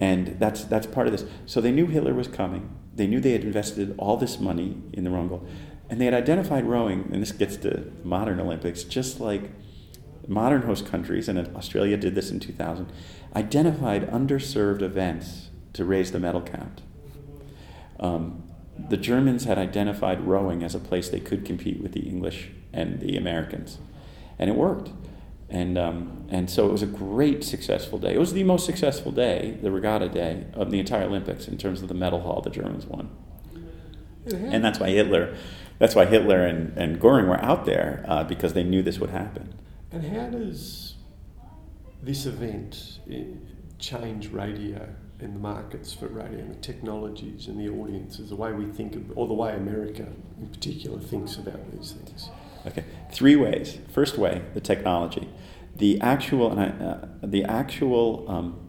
and 0.00 0.36
that's 0.40 0.64
that's 0.64 0.88
part 0.88 1.06
of 1.06 1.12
this. 1.12 1.24
So 1.46 1.60
they 1.60 1.70
knew 1.70 1.86
Hitler 1.86 2.12
was 2.14 2.26
coming. 2.26 2.70
They 2.92 3.06
knew 3.06 3.20
they 3.20 3.32
had 3.32 3.42
invested 3.44 3.94
all 3.98 4.16
this 4.16 4.38
money 4.38 4.80
in 4.92 5.04
the 5.04 5.10
goal. 5.10 5.46
And 5.94 6.00
they 6.00 6.06
had 6.06 6.14
identified 6.14 6.66
rowing, 6.66 7.08
and 7.12 7.22
this 7.22 7.30
gets 7.30 7.56
to 7.58 7.84
modern 8.02 8.40
Olympics, 8.40 8.82
just 8.82 9.20
like 9.20 9.52
modern 10.26 10.62
host 10.62 10.86
countries, 10.86 11.28
and 11.28 11.38
Australia 11.54 11.96
did 11.96 12.16
this 12.16 12.32
in 12.32 12.40
2000, 12.40 12.90
identified 13.36 14.10
underserved 14.10 14.82
events 14.82 15.50
to 15.72 15.84
raise 15.84 16.10
the 16.10 16.18
medal 16.18 16.42
count. 16.42 16.82
Um, 18.00 18.42
the 18.76 18.96
Germans 18.96 19.44
had 19.44 19.56
identified 19.56 20.22
rowing 20.22 20.64
as 20.64 20.74
a 20.74 20.80
place 20.80 21.08
they 21.10 21.20
could 21.20 21.44
compete 21.44 21.80
with 21.80 21.92
the 21.92 22.08
English 22.08 22.50
and 22.72 22.98
the 22.98 23.16
Americans, 23.16 23.78
and 24.36 24.50
it 24.50 24.56
worked. 24.56 24.90
And, 25.48 25.78
um, 25.78 26.26
and 26.28 26.50
so 26.50 26.66
it 26.66 26.72
was 26.72 26.82
a 26.82 26.86
great 26.86 27.44
successful 27.44 28.00
day. 28.00 28.14
It 28.14 28.18
was 28.18 28.32
the 28.32 28.42
most 28.42 28.66
successful 28.66 29.12
day, 29.12 29.58
the 29.62 29.70
regatta 29.70 30.08
day, 30.08 30.46
of 30.54 30.72
the 30.72 30.80
entire 30.80 31.04
Olympics 31.04 31.46
in 31.46 31.56
terms 31.56 31.82
of 31.82 31.88
the 31.88 31.94
medal 31.94 32.22
haul 32.22 32.40
the 32.40 32.50
Germans 32.50 32.84
won. 32.84 33.10
And 34.26 34.64
that's 34.64 34.80
why 34.80 34.88
Hitler 34.88 35.36
that's 35.78 35.94
why 35.94 36.04
Hitler 36.04 36.44
and, 36.44 36.76
and 36.76 37.00
Goering 37.00 37.28
were 37.28 37.42
out 37.42 37.64
there 37.64 38.04
uh, 38.08 38.24
because 38.24 38.52
they 38.52 38.62
knew 38.62 38.82
this 38.82 38.98
would 38.98 39.10
happen. 39.10 39.54
And 39.90 40.04
how 40.04 40.28
does 40.28 40.94
this 42.02 42.26
event 42.26 42.98
eh, 43.10 43.24
change 43.78 44.28
radio 44.28 44.88
and 45.20 45.34
the 45.34 45.38
markets 45.38 45.92
for 45.92 46.08
radio 46.08 46.40
and 46.40 46.50
the 46.50 46.60
technologies 46.60 47.46
and 47.46 47.58
the 47.58 47.68
audiences, 47.68 48.30
the 48.30 48.36
way 48.36 48.52
we 48.52 48.66
think 48.66 48.96
of, 48.96 49.16
or 49.16 49.26
the 49.26 49.34
way 49.34 49.54
America 49.54 50.06
in 50.40 50.48
particular 50.48 50.98
thinks 50.98 51.36
about 51.36 51.70
these 51.72 51.92
things? 51.92 52.30
Okay, 52.66 52.84
three 53.10 53.36
ways. 53.36 53.78
First 53.92 54.18
way, 54.18 54.42
the 54.54 54.60
technology. 54.60 55.28
The 55.76 56.00
actual, 56.00 56.58
uh, 56.58 57.06
the 57.22 57.44
actual 57.44 58.24
um, 58.28 58.64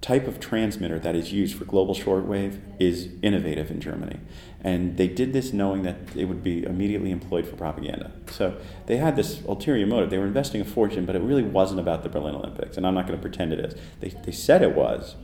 type 0.00 0.26
of 0.26 0.40
transmitter 0.40 0.98
that 0.98 1.14
is 1.14 1.32
used 1.32 1.56
for 1.56 1.64
global 1.64 1.94
shortwave 1.94 2.60
is 2.78 3.08
innovative 3.22 3.70
in 3.70 3.80
Germany. 3.80 4.20
And 4.64 4.96
they 4.96 5.06
did 5.06 5.32
this 5.32 5.52
knowing 5.52 5.82
that 5.82 5.96
it 6.16 6.24
would 6.24 6.42
be 6.42 6.64
immediately 6.64 7.12
employed 7.12 7.46
for 7.46 7.54
propaganda. 7.54 8.10
So 8.30 8.58
they 8.86 8.96
had 8.96 9.14
this 9.14 9.40
ulterior 9.44 9.86
motive. 9.86 10.10
They 10.10 10.18
were 10.18 10.26
investing 10.26 10.60
a 10.60 10.64
fortune, 10.64 11.06
but 11.06 11.14
it 11.14 11.22
really 11.22 11.44
wasn't 11.44 11.78
about 11.78 12.02
the 12.02 12.08
Berlin 12.08 12.34
Olympics. 12.34 12.76
And 12.76 12.84
I'm 12.84 12.94
not 12.94 13.06
going 13.06 13.16
to 13.18 13.22
pretend 13.22 13.52
it 13.52 13.60
is. 13.60 13.74
They, 14.00 14.08
they 14.08 14.32
said 14.32 14.62
it 14.62 14.74
was, 14.74 15.14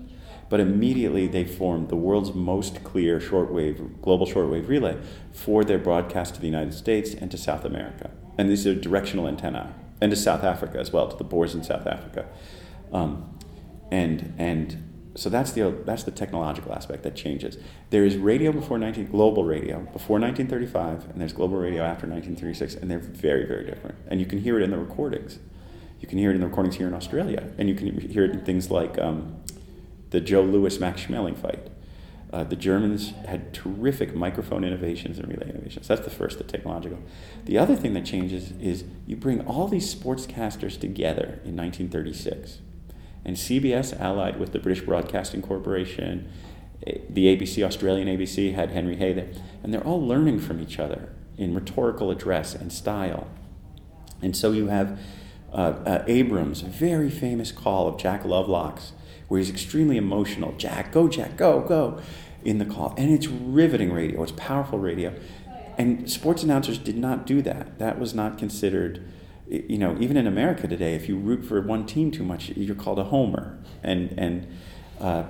but 0.48 0.60
immediately 0.60 1.26
they 1.26 1.44
formed 1.44 1.88
the 1.88 1.96
world's 1.96 2.32
most 2.32 2.84
clear 2.84 3.18
shortwave, 3.18 4.00
global 4.02 4.26
shortwave 4.26 4.68
relay 4.68 4.98
for 5.32 5.64
their 5.64 5.78
broadcast 5.78 6.36
to 6.36 6.40
the 6.40 6.46
United 6.46 6.74
States 6.74 7.12
and 7.12 7.28
to 7.32 7.36
South 7.36 7.64
America. 7.64 8.10
And 8.38 8.48
these 8.48 8.66
are 8.68 8.74
directional 8.74 9.26
antennae, 9.26 9.66
and 10.00 10.12
to 10.12 10.16
South 10.16 10.44
Africa 10.44 10.78
as 10.78 10.92
well, 10.92 11.08
to 11.08 11.16
the 11.16 11.24
Boers 11.24 11.54
in 11.56 11.64
South 11.64 11.88
Africa. 11.88 12.26
Um, 12.92 13.36
and, 13.90 14.32
and 14.38 14.93
so 15.16 15.30
that's 15.30 15.52
the 15.52 15.70
that's 15.84 16.02
the 16.02 16.10
technological 16.10 16.72
aspect 16.72 17.04
that 17.04 17.14
changes. 17.14 17.56
There 17.90 18.04
is 18.04 18.16
radio 18.16 18.50
before 18.52 18.78
19 18.78 19.10
global 19.10 19.44
radio 19.44 19.78
before 19.78 20.18
1935, 20.18 21.10
and 21.10 21.20
there's 21.20 21.32
global 21.32 21.56
radio 21.56 21.82
after 21.82 22.06
1936, 22.06 22.74
and 22.74 22.90
they're 22.90 22.98
very 22.98 23.46
very 23.46 23.64
different. 23.64 23.96
And 24.08 24.18
you 24.20 24.26
can 24.26 24.40
hear 24.40 24.58
it 24.58 24.62
in 24.62 24.70
the 24.70 24.78
recordings. 24.78 25.38
You 26.00 26.08
can 26.08 26.18
hear 26.18 26.30
it 26.30 26.34
in 26.34 26.40
the 26.40 26.48
recordings 26.48 26.76
here 26.76 26.88
in 26.88 26.94
Australia, 26.94 27.52
and 27.58 27.68
you 27.68 27.74
can 27.74 27.98
hear 28.10 28.24
it 28.24 28.32
in 28.32 28.44
things 28.44 28.70
like 28.70 28.98
um, 28.98 29.36
the 30.10 30.20
Joe 30.20 30.42
Louis 30.42 30.78
Max 30.80 31.02
Schmeling 31.02 31.36
fight. 31.36 31.70
Uh, 32.32 32.42
the 32.42 32.56
Germans 32.56 33.10
had 33.28 33.54
terrific 33.54 34.12
microphone 34.12 34.64
innovations 34.64 35.20
and 35.20 35.28
relay 35.28 35.50
innovations. 35.50 35.86
That's 35.86 36.00
the 36.00 36.10
first, 36.10 36.38
the 36.38 36.44
technological. 36.44 36.98
The 37.44 37.56
other 37.58 37.76
thing 37.76 37.94
that 37.94 38.04
changes 38.04 38.50
is 38.60 38.82
you 39.06 39.14
bring 39.14 39.46
all 39.46 39.68
these 39.68 39.94
sportscasters 39.94 40.78
together 40.80 41.40
in 41.44 41.54
1936 41.56 42.58
and 43.24 43.36
CBS 43.36 43.98
allied 43.98 44.38
with 44.38 44.52
the 44.52 44.58
British 44.58 44.84
Broadcasting 44.84 45.42
Corporation. 45.42 46.30
The 46.82 47.34
ABC, 47.34 47.64
Australian 47.64 48.08
ABC, 48.08 48.54
had 48.54 48.70
Henry 48.70 48.96
Hay 48.96 49.14
there. 49.14 49.28
And 49.62 49.72
they're 49.72 49.84
all 49.84 50.06
learning 50.06 50.40
from 50.40 50.60
each 50.60 50.78
other 50.78 51.08
in 51.38 51.54
rhetorical 51.54 52.10
address 52.10 52.54
and 52.54 52.72
style. 52.72 53.26
And 54.20 54.36
so 54.36 54.52
you 54.52 54.66
have 54.66 54.98
uh, 55.52 55.56
uh, 55.86 56.04
Abrahams' 56.06 56.60
very 56.60 57.10
famous 57.10 57.52
call 57.52 57.88
of 57.88 57.96
Jack 57.96 58.24
Lovelock's, 58.24 58.92
where 59.28 59.38
he's 59.38 59.50
extremely 59.50 59.96
emotional 59.96 60.52
Jack, 60.58 60.92
go, 60.92 61.08
Jack, 61.08 61.36
go, 61.36 61.60
go, 61.60 62.00
in 62.44 62.58
the 62.58 62.64
call. 62.64 62.94
And 62.98 63.10
it's 63.10 63.26
riveting 63.28 63.92
radio, 63.92 64.22
it's 64.22 64.32
powerful 64.32 64.78
radio. 64.78 65.14
And 65.78 66.10
sports 66.10 66.42
announcers 66.42 66.78
did 66.78 66.96
not 66.96 67.26
do 67.26 67.40
that. 67.42 67.78
That 67.78 67.98
was 67.98 68.14
not 68.14 68.38
considered 68.38 69.02
you 69.48 69.78
know, 69.78 69.96
even 70.00 70.16
in 70.16 70.26
America 70.26 70.66
today, 70.66 70.94
if 70.94 71.08
you 71.08 71.16
root 71.16 71.44
for 71.44 71.60
one 71.60 71.86
team 71.86 72.10
too 72.10 72.24
much, 72.24 72.48
you're 72.50 72.74
called 72.74 72.98
a 72.98 73.04
homer, 73.04 73.58
and 73.82 74.14
and 74.18 74.46
uh, 75.00 75.24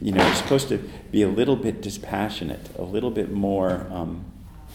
you 0.00 0.12
know, 0.12 0.24
you're 0.24 0.34
supposed 0.34 0.68
to 0.68 0.78
be 1.10 1.22
a 1.22 1.28
little 1.28 1.56
bit 1.56 1.82
dispassionate, 1.82 2.70
a 2.76 2.82
little 2.82 3.10
bit 3.10 3.32
more 3.32 3.86
um, 3.90 4.24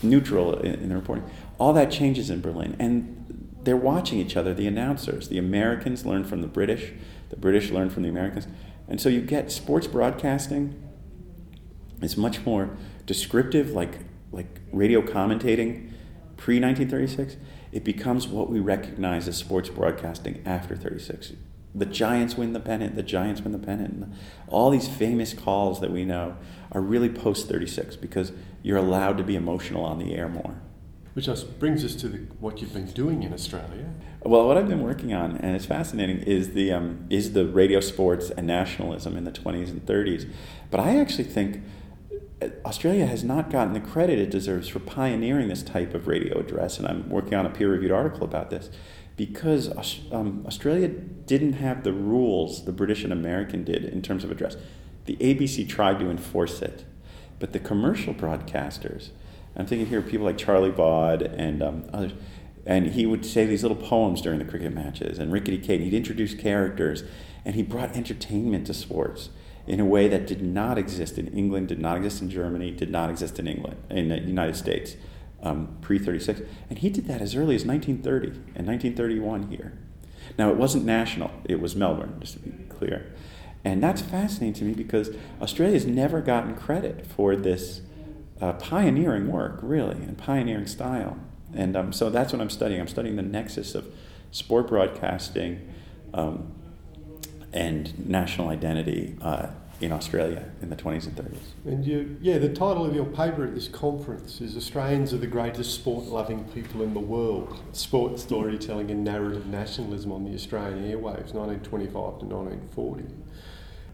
neutral 0.01 0.59
in, 0.59 0.73
in 0.75 0.89
the 0.89 0.95
reporting. 0.95 1.29
All 1.57 1.71
that 1.73 1.91
changes 1.91 2.29
in 2.29 2.41
Berlin, 2.41 2.75
and 2.77 3.49
they're 3.63 3.77
watching 3.77 4.19
each 4.19 4.35
other. 4.35 4.53
The 4.53 4.67
announcers, 4.67 5.29
the 5.29 5.37
Americans 5.37 6.05
learn 6.05 6.25
from 6.25 6.41
the 6.41 6.47
British, 6.47 6.91
the 7.29 7.37
British 7.37 7.71
learn 7.71 7.89
from 7.89 8.03
the 8.03 8.09
Americans, 8.09 8.47
and 8.87 8.99
so 8.99 9.07
you 9.07 9.21
get 9.21 9.51
sports 9.51 9.87
broadcasting 9.87 10.79
is 12.01 12.17
much 12.17 12.45
more 12.45 12.75
descriptive, 13.05 13.71
like 13.71 13.99
like 14.33 14.59
radio 14.73 15.01
commentating 15.01 15.91
pre 16.35 16.59
1936 16.59 17.37
it 17.73 17.83
becomes 17.83 18.27
what 18.27 18.49
we 18.49 18.59
recognize 18.59 19.27
as 19.27 19.37
sports 19.37 19.69
broadcasting 19.69 20.41
after 20.45 20.75
36. 20.75 21.33
The 21.75 21.85
Giants 21.87 22.37
win 22.37 22.53
the 22.53 22.59
pennant, 22.59 22.95
the 22.95 23.01
Giants 23.03 23.41
win 23.41 23.51
the 23.51 23.57
pennant. 23.57 24.13
All 24.47 24.69
these 24.69 24.87
famous 24.87 25.33
calls 25.33 25.81
that 25.81 25.91
we 25.91 26.05
know 26.05 26.37
are 26.71 26.81
really 26.81 27.09
post 27.09 27.47
36 27.49 27.95
because 27.95 28.31
you're 28.61 28.77
allowed 28.77 29.17
to 29.17 29.23
be 29.23 29.35
emotional 29.35 29.83
on 29.83 29.97
the 29.97 30.13
air 30.13 30.29
more. 30.29 30.61
Which 31.15 31.27
brings 31.59 31.83
us 31.83 31.95
to 31.95 32.09
the, 32.09 32.17
what 32.39 32.61
you've 32.61 32.73
been 32.73 32.87
doing 32.87 33.23
in 33.23 33.33
Australia. 33.33 33.93
Well, 34.23 34.47
what 34.47 34.57
I've 34.57 34.67
been 34.67 34.83
working 34.83 35.13
on, 35.13 35.37
and 35.37 35.55
it's 35.55 35.65
fascinating, 35.65 36.19
is 36.19 36.53
the 36.53 36.71
um, 36.71 37.05
is 37.09 37.33
the 37.33 37.45
radio 37.45 37.79
sports 37.79 38.31
and 38.31 38.47
nationalism 38.47 39.15
in 39.17 39.23
the 39.23 39.31
20s 39.31 39.69
and 39.69 39.85
30s. 39.85 40.31
But 40.71 40.79
I 40.79 40.99
actually 40.99 41.25
think 41.25 41.61
Australia 42.65 43.05
has 43.05 43.23
not 43.23 43.49
gotten 43.49 43.73
the 43.73 43.79
credit 43.79 44.19
it 44.19 44.29
deserves 44.29 44.67
for 44.67 44.79
pioneering 44.79 45.47
this 45.47 45.63
type 45.63 45.93
of 45.93 46.07
radio 46.07 46.39
address, 46.39 46.77
and 46.77 46.87
I'm 46.87 47.09
working 47.09 47.33
on 47.33 47.45
a 47.45 47.49
peer 47.49 47.71
reviewed 47.71 47.91
article 47.91 48.23
about 48.23 48.49
this 48.49 48.69
because 49.15 49.69
um, 50.11 50.43
Australia 50.47 50.87
didn't 50.87 51.53
have 51.53 51.83
the 51.83 51.93
rules 51.93 52.65
the 52.65 52.71
British 52.71 53.03
and 53.03 53.13
American 53.13 53.63
did 53.63 53.85
in 53.85 54.01
terms 54.01 54.23
of 54.23 54.31
address. 54.31 54.57
The 55.05 55.15
ABC 55.17 55.67
tried 55.67 55.99
to 55.99 56.09
enforce 56.09 56.61
it, 56.61 56.85
but 57.39 57.53
the 57.53 57.59
commercial 57.59 58.13
broadcasters, 58.13 59.09
I'm 59.55 59.65
thinking 59.65 59.87
here 59.87 59.99
of 59.99 60.07
people 60.07 60.25
like 60.25 60.37
Charlie 60.37 60.71
Baud 60.71 61.21
and 61.21 61.61
um, 61.61 61.83
others, 61.93 62.13
and 62.65 62.87
he 62.87 63.05
would 63.05 63.25
say 63.25 63.45
these 63.45 63.61
little 63.61 63.77
poems 63.77 64.21
during 64.21 64.39
the 64.39 64.45
cricket 64.45 64.73
matches, 64.73 65.19
and 65.19 65.31
Rickety 65.31 65.57
Kate, 65.57 65.81
he'd 65.81 65.93
introduce 65.93 66.33
characters, 66.33 67.03
and 67.45 67.55
he 67.55 67.61
brought 67.61 67.95
entertainment 67.95 68.65
to 68.67 68.73
sports 68.73 69.29
in 69.65 69.79
a 69.79 69.85
way 69.85 70.07
that 70.07 70.27
did 70.27 70.41
not 70.41 70.77
exist 70.77 71.17
in 71.17 71.27
England, 71.27 71.69
did 71.69 71.79
not 71.79 71.97
exist 71.97 72.21
in 72.21 72.29
Germany, 72.29 72.71
did 72.71 72.89
not 72.89 73.09
exist 73.09 73.39
in 73.39 73.47
England, 73.47 73.77
in 73.89 74.09
the 74.09 74.19
United 74.19 74.55
States, 74.55 74.95
um, 75.41 75.77
pre 75.81 75.97
36. 75.97 76.41
And 76.69 76.79
he 76.79 76.89
did 76.89 77.07
that 77.07 77.21
as 77.21 77.35
early 77.35 77.55
as 77.55 77.65
1930 77.65 78.27
and 78.55 78.67
1931 78.67 79.49
here. 79.49 79.73
Now, 80.37 80.49
it 80.49 80.57
wasn't 80.57 80.85
national, 80.85 81.31
it 81.45 81.59
was 81.61 81.75
Melbourne, 81.75 82.17
just 82.19 82.33
to 82.33 82.39
be 82.39 82.51
clear. 82.65 83.13
And 83.63 83.81
that's 83.81 84.01
fascinating 84.01 84.53
to 84.55 84.63
me 84.65 84.73
because 84.73 85.11
Australia's 85.41 85.85
never 85.85 86.21
gotten 86.21 86.55
credit 86.55 87.05
for 87.05 87.35
this 87.35 87.81
uh, 88.41 88.53
pioneering 88.53 89.31
work, 89.31 89.59
really, 89.61 89.95
and 89.95 90.17
pioneering 90.17 90.67
style. 90.67 91.17
And 91.53 91.77
um, 91.77 91.93
so 91.93 92.09
that's 92.09 92.33
what 92.33 92.41
I'm 92.41 92.49
studying. 92.49 92.81
I'm 92.81 92.87
studying 92.87 93.15
the 93.15 93.21
nexus 93.21 93.75
of 93.75 93.93
sport 94.31 94.67
broadcasting 94.67 95.73
um, 96.13 96.51
and 97.53 98.07
national 98.07 98.49
identity 98.49 99.15
uh, 99.21 99.47
in 99.81 99.91
Australia 99.91 100.49
in 100.61 100.69
the 100.69 100.75
20s 100.75 101.05
and 101.05 101.15
30s. 101.15 101.37
And 101.65 101.85
you, 101.85 102.17
yeah, 102.21 102.37
the 102.37 102.49
title 102.49 102.85
of 102.85 102.95
your 102.95 103.05
paper 103.05 103.43
at 103.43 103.53
this 103.53 103.67
conference 103.67 104.39
is 104.39 104.55
Australians 104.55 105.13
are 105.13 105.17
the 105.17 105.27
greatest 105.27 105.75
sport 105.75 106.05
loving 106.05 106.45
people 106.45 106.81
in 106.81 106.93
the 106.93 106.99
world 106.99 107.59
Sport 107.73 108.19
Storytelling 108.19 108.91
and 108.91 109.03
Narrative 109.03 109.45
Nationalism 109.45 110.11
on 110.11 110.23
the 110.23 110.33
Australian 110.33 110.83
Airwaves, 110.83 111.33
1925 111.33 111.93
to 111.93 112.25
1940. 112.25 113.03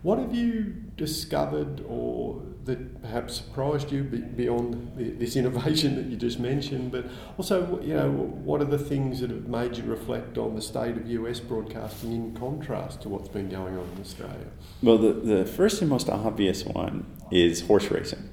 What 0.01 0.17
have 0.19 0.33
you 0.33 0.75
discovered 0.95 1.83
or 1.87 2.41
that 2.63 3.01
perhaps 3.01 3.35
surprised 3.35 3.91
you 3.91 4.03
beyond 4.03 4.93
this 4.95 5.35
innovation 5.35 5.95
that 5.95 6.05
you 6.05 6.15
just 6.15 6.39
mentioned? 6.39 6.91
But 6.91 7.07
also, 7.37 7.81
you 7.81 7.95
know, 7.95 8.09
what 8.09 8.61
are 8.61 8.65
the 8.65 8.79
things 8.79 9.19
that 9.19 9.29
have 9.29 9.47
made 9.47 9.75
you 9.75 9.83
reflect 9.83 10.37
on 10.37 10.55
the 10.55 10.61
state 10.61 10.95
of 10.95 11.05
US 11.07 11.41
broadcasting 11.41 12.13
in 12.13 12.33
contrast 12.33 13.01
to 13.01 13.09
what's 13.09 13.29
been 13.29 13.49
going 13.49 13.77
on 13.77 13.89
in 13.95 14.01
Australia? 14.01 14.47
Well, 14.81 14.97
the, 14.97 15.13
the 15.13 15.45
first 15.45 15.81
and 15.81 15.89
most 15.89 16.09
obvious 16.09 16.63
one 16.63 17.05
is 17.29 17.61
horse 17.61 17.91
racing. 17.91 18.29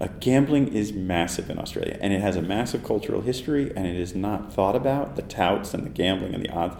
Uh, 0.00 0.08
gambling 0.18 0.74
is 0.74 0.92
massive 0.92 1.48
in 1.48 1.58
Australia, 1.58 1.96
and 2.00 2.12
it 2.12 2.20
has 2.20 2.34
a 2.34 2.42
massive 2.42 2.82
cultural 2.82 3.20
history, 3.20 3.72
and 3.76 3.86
it 3.86 3.94
is 3.94 4.12
not 4.12 4.52
thought 4.52 4.74
about. 4.74 5.14
The 5.14 5.22
touts 5.22 5.72
and 5.72 5.84
the 5.84 5.88
gambling 5.88 6.34
and 6.34 6.44
the 6.44 6.50
odds, 6.50 6.74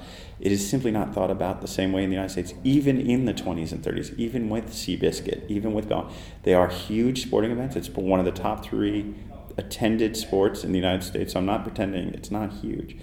it 0.44 0.52
is 0.52 0.68
simply 0.68 0.90
not 0.90 1.14
thought 1.14 1.30
about 1.30 1.60
the 1.60 1.66
same 1.66 1.92
way 1.92 2.04
in 2.04 2.10
the 2.10 2.14
United 2.14 2.32
States, 2.32 2.54
even 2.62 3.00
in 3.00 3.24
the 3.24 3.34
20s 3.34 3.72
and 3.72 3.82
30s, 3.82 4.16
even 4.18 4.48
with 4.48 4.70
Seabiscuit, 4.70 5.48
even 5.48 5.72
with 5.72 5.88
golf. 5.88 6.16
They 6.42 6.54
are 6.54 6.68
huge 6.68 7.22
sporting 7.22 7.50
events. 7.50 7.76
It's 7.76 7.88
one 7.88 8.20
of 8.20 8.26
the 8.26 8.32
top 8.32 8.64
three 8.64 9.14
attended 9.56 10.16
sports 10.16 10.62
in 10.62 10.72
the 10.72 10.78
United 10.78 11.02
States, 11.02 11.32
so 11.32 11.40
I'm 11.40 11.46
not 11.46 11.64
pretending 11.64 12.08
it's 12.14 12.30
not 12.30 12.52
huge. 12.52 12.96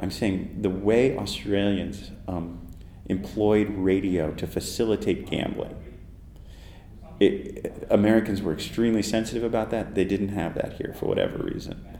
I'm 0.00 0.10
saying 0.10 0.58
the 0.62 0.70
way 0.70 1.16
Australians 1.16 2.10
um, 2.26 2.66
employed 3.06 3.68
radio 3.70 4.32
to 4.32 4.46
facilitate 4.46 5.30
gambling 5.30 5.76
it, 7.20 7.86
Americans 7.90 8.42
were 8.42 8.52
extremely 8.52 9.02
sensitive 9.02 9.42
about 9.42 9.70
that. 9.70 9.94
They 9.94 10.04
didn't 10.04 10.30
have 10.30 10.54
that 10.54 10.74
here 10.74 10.94
for 10.98 11.06
whatever 11.06 11.38
reason. 11.38 11.95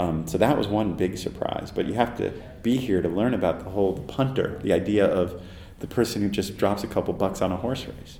Um, 0.00 0.26
so 0.26 0.38
that 0.38 0.56
was 0.56 0.66
one 0.66 0.94
big 0.94 1.18
surprise. 1.18 1.70
But 1.74 1.84
you 1.84 1.92
have 1.92 2.16
to 2.16 2.32
be 2.62 2.78
here 2.78 3.02
to 3.02 3.08
learn 3.08 3.34
about 3.34 3.64
the 3.64 3.68
whole 3.68 3.98
punter, 3.98 4.58
the 4.62 4.72
idea 4.72 5.04
of 5.04 5.42
the 5.80 5.86
person 5.86 6.22
who 6.22 6.30
just 6.30 6.56
drops 6.56 6.82
a 6.82 6.86
couple 6.86 7.12
bucks 7.12 7.42
on 7.42 7.52
a 7.52 7.56
horse 7.56 7.84
race. 7.84 8.18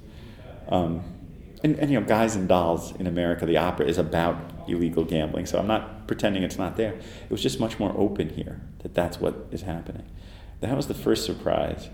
Um, 0.68 1.02
and, 1.64 1.78
and, 1.78 1.90
you 1.90 1.98
know, 1.98 2.06
Guys 2.06 2.36
and 2.36 2.46
Dolls 2.46 2.94
in 2.96 3.06
America, 3.06 3.46
the 3.46 3.56
opera 3.56 3.86
is 3.86 3.96
about 3.96 4.36
illegal 4.68 5.04
gambling. 5.04 5.46
So 5.46 5.58
I'm 5.58 5.66
not 5.66 6.06
pretending 6.06 6.42
it's 6.42 6.58
not 6.58 6.76
there. 6.76 6.92
It 6.92 7.30
was 7.30 7.42
just 7.42 7.58
much 7.58 7.78
more 7.78 7.94
open 7.96 8.28
here 8.28 8.60
that 8.80 8.94
that's 8.94 9.18
what 9.18 9.46
is 9.50 9.62
happening. 9.62 10.04
That 10.60 10.76
was 10.76 10.86
the 10.86 10.94
first 10.94 11.24
surprise. 11.24 11.88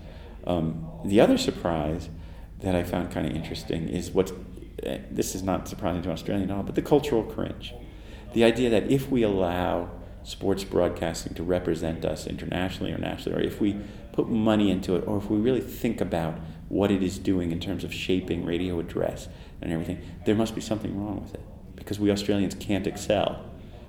Um, 0.45 0.89
the 1.05 1.21
other 1.21 1.37
surprise 1.37 2.09
that 2.59 2.75
I 2.75 2.83
found 2.83 3.11
kind 3.11 3.25
of 3.25 3.33
interesting 3.33 3.87
is 3.87 4.11
what 4.11 4.33
eh, 4.83 4.99
this 5.09 5.33
is 5.33 5.43
not 5.43 5.69
surprising 5.69 6.01
to 6.03 6.11
Australian 6.11 6.51
at 6.51 6.57
all, 6.57 6.63
but 6.63 6.75
the 6.75 6.81
cultural 6.81 7.23
cringe. 7.23 7.73
The 8.33 8.43
idea 8.43 8.69
that 8.69 8.91
if 8.91 9.09
we 9.09 9.23
allow 9.23 9.89
sports 10.23 10.63
broadcasting 10.65 11.33
to 11.35 11.43
represent 11.43 12.03
us 12.03 12.27
internationally 12.27 12.91
or 12.91 12.97
nationally, 12.97 13.37
or 13.37 13.41
if 13.41 13.61
we 13.61 13.79
put 14.11 14.27
money 14.27 14.69
into 14.69 14.95
it, 14.95 15.07
or 15.07 15.17
if 15.17 15.29
we 15.29 15.37
really 15.37 15.61
think 15.61 16.01
about 16.01 16.37
what 16.67 16.91
it 16.91 17.01
is 17.01 17.17
doing 17.17 17.51
in 17.51 17.59
terms 17.59 17.83
of 17.83 17.93
shaping 17.93 18.45
radio 18.45 18.77
address 18.79 19.29
and 19.61 19.71
everything, 19.71 20.01
there 20.25 20.35
must 20.35 20.53
be 20.53 20.61
something 20.61 20.99
wrong 20.99 21.21
with 21.21 21.33
it. 21.33 21.41
Because 21.75 21.99
we 21.99 22.11
Australians 22.11 22.55
can't 22.55 22.85
excel. 22.85 23.45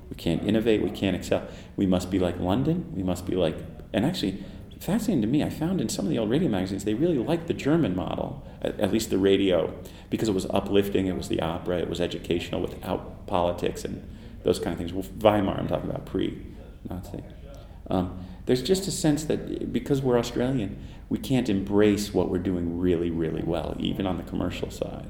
We 0.08 0.16
can't 0.16 0.42
innovate, 0.44 0.82
we 0.82 0.90
can't 0.90 1.16
excel. 1.16 1.46
We 1.76 1.86
must 1.86 2.10
be 2.10 2.18
like 2.18 2.38
London, 2.38 2.92
we 2.94 3.02
must 3.02 3.26
be 3.26 3.34
like, 3.34 3.56
and 3.92 4.06
actually, 4.06 4.44
fascinating 4.78 5.22
to 5.22 5.28
me, 5.28 5.42
I 5.42 5.50
found 5.50 5.80
in 5.80 5.88
some 5.88 6.04
of 6.04 6.10
the 6.10 6.18
old 6.18 6.30
radio 6.30 6.48
magazines, 6.48 6.84
they 6.84 6.94
really 6.94 7.18
liked 7.18 7.48
the 7.48 7.54
German 7.54 7.96
model, 7.96 8.46
at, 8.62 8.78
at, 8.78 8.92
least 8.92 9.10
the 9.10 9.18
radio, 9.18 9.74
because 10.08 10.28
it 10.28 10.34
was 10.34 10.46
uplifting, 10.50 11.06
it 11.06 11.16
was 11.16 11.28
the 11.28 11.40
opera, 11.40 11.78
it 11.78 11.90
was 11.90 12.00
educational 12.00 12.60
without 12.60 13.26
politics 13.26 13.84
and 13.84 14.06
those 14.48 14.58
kind 14.58 14.72
of 14.72 14.78
things. 14.78 14.92
Well, 14.92 15.04
Weimar, 15.20 15.58
I'm 15.58 15.68
talking 15.68 15.90
about 15.90 16.06
pre 16.06 16.42
Nazi. 16.88 17.22
Um, 17.90 18.18
there's 18.46 18.62
just 18.62 18.88
a 18.88 18.90
sense 18.90 19.24
that 19.24 19.72
because 19.72 20.00
we're 20.00 20.18
Australian, 20.18 20.78
we 21.10 21.18
can't 21.18 21.48
embrace 21.48 22.14
what 22.14 22.30
we're 22.30 22.38
doing 22.38 22.78
really, 22.78 23.10
really 23.10 23.42
well, 23.42 23.76
even 23.78 24.06
on 24.06 24.16
the 24.16 24.22
commercial 24.22 24.70
side. 24.70 25.06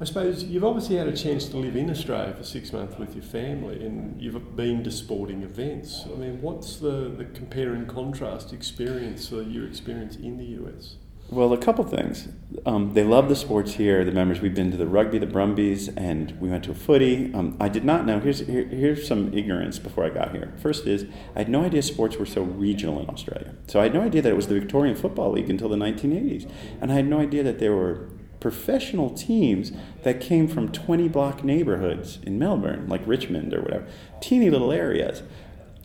I 0.00 0.04
suppose 0.04 0.44
you've 0.44 0.64
obviously 0.64 0.96
had 0.96 1.08
a 1.08 1.16
chance 1.16 1.46
to 1.48 1.56
live 1.56 1.76
in 1.76 1.88
Australia 1.88 2.34
for 2.34 2.44
six 2.44 2.72
months 2.72 2.98
with 2.98 3.14
your 3.14 3.22
family 3.22 3.84
and 3.86 4.20
you've 4.20 4.56
been 4.56 4.82
to 4.84 4.90
sporting 4.90 5.42
events. 5.42 6.04
I 6.04 6.16
mean, 6.16 6.42
what's 6.42 6.76
the, 6.76 7.14
the 7.16 7.24
compare 7.26 7.72
and 7.72 7.88
contrast 7.88 8.52
experience 8.52 9.32
or 9.32 9.42
your 9.42 9.66
experience 9.66 10.16
in 10.16 10.36
the 10.36 10.46
US? 10.62 10.96
Well, 11.30 11.52
a 11.52 11.58
couple 11.58 11.84
things. 11.84 12.28
Um, 12.66 12.92
they 12.92 13.02
love 13.02 13.28
the 13.28 13.34
sports 13.34 13.74
here. 13.74 14.04
The 14.04 14.12
members 14.12 14.40
we've 14.40 14.54
been 14.54 14.70
to 14.70 14.76
the 14.76 14.86
rugby, 14.86 15.18
the 15.18 15.26
Brumbies, 15.26 15.88
and 15.88 16.38
we 16.38 16.50
went 16.50 16.64
to 16.64 16.70
a 16.70 16.74
footy. 16.74 17.32
Um, 17.34 17.56
I 17.58 17.68
did 17.68 17.84
not 17.84 18.04
know. 18.04 18.20
Here's 18.20 18.40
here, 18.40 18.64
here's 18.64 19.08
some 19.08 19.32
ignorance 19.32 19.78
before 19.78 20.04
I 20.04 20.10
got 20.10 20.32
here. 20.32 20.52
First 20.60 20.86
is 20.86 21.06
I 21.34 21.40
had 21.40 21.48
no 21.48 21.64
idea 21.64 21.82
sports 21.82 22.18
were 22.18 22.26
so 22.26 22.42
regional 22.42 23.00
in 23.00 23.08
Australia. 23.08 23.54
So 23.66 23.80
I 23.80 23.84
had 23.84 23.94
no 23.94 24.02
idea 24.02 24.22
that 24.22 24.28
it 24.28 24.36
was 24.36 24.48
the 24.48 24.54
Victorian 24.54 24.94
Football 24.94 25.32
League 25.32 25.50
until 25.50 25.68
the 25.68 25.76
1980s, 25.76 26.48
and 26.80 26.92
I 26.92 26.94
had 26.94 27.06
no 27.06 27.18
idea 27.20 27.42
that 27.42 27.58
there 27.58 27.74
were 27.74 28.10
professional 28.38 29.08
teams 29.08 29.72
that 30.02 30.20
came 30.20 30.46
from 30.46 30.70
20 30.70 31.08
block 31.08 31.42
neighborhoods 31.42 32.18
in 32.22 32.38
Melbourne, 32.38 32.86
like 32.86 33.00
Richmond 33.06 33.54
or 33.54 33.62
whatever, 33.62 33.86
teeny 34.20 34.50
little 34.50 34.70
areas. 34.70 35.22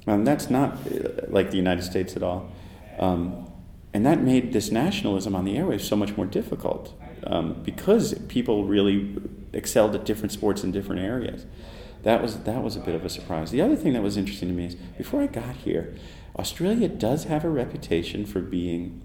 Um, 0.05 0.25
that's 0.25 0.49
not 0.49 0.73
uh, 0.87 1.27
like 1.29 1.51
the 1.51 1.57
United 1.57 1.83
States 1.83 2.17
at 2.17 2.23
all. 2.23 2.51
Um, 2.99 3.48
and 3.93 4.05
that 4.05 4.21
made 4.21 4.53
this 4.53 4.71
nationalism 4.71 5.35
on 5.35 5.45
the 5.45 5.55
airwaves 5.55 5.81
so 5.81 5.95
much 5.95 6.15
more 6.15 6.25
difficult 6.25 6.93
um, 7.25 7.61
because 7.63 8.13
people 8.27 8.65
really 8.65 9.17
excelled 9.51 9.95
at 9.95 10.05
different 10.05 10.31
sports 10.31 10.63
in 10.63 10.71
different 10.71 11.01
areas. 11.01 11.45
That 12.03 12.21
was, 12.21 12.39
that 12.41 12.63
was 12.63 12.75
a 12.75 12.79
bit 12.79 12.95
of 12.95 13.03
a 13.03 13.09
surprise. 13.09 13.51
The 13.51 13.61
other 13.61 13.75
thing 13.75 13.93
that 13.93 14.03
was 14.03 14.15
interesting 14.15 14.49
to 14.49 14.53
me 14.53 14.65
is 14.65 14.75
before 14.75 15.21
I 15.21 15.27
got 15.27 15.55
here, 15.55 15.95
Australia 16.37 16.87
does 16.87 17.25
have 17.25 17.43
a 17.43 17.49
reputation 17.49 18.25
for 18.25 18.39
being 18.39 19.01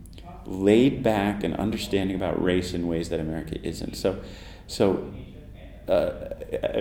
laid 0.46 1.02
back 1.02 1.42
and 1.42 1.56
understanding 1.56 2.14
about 2.14 2.40
race 2.40 2.74
in 2.74 2.86
ways 2.86 3.08
that 3.08 3.18
America 3.18 3.58
isn't. 3.66 3.96
So, 3.96 4.20
so 4.66 5.12
uh, 5.88 6.10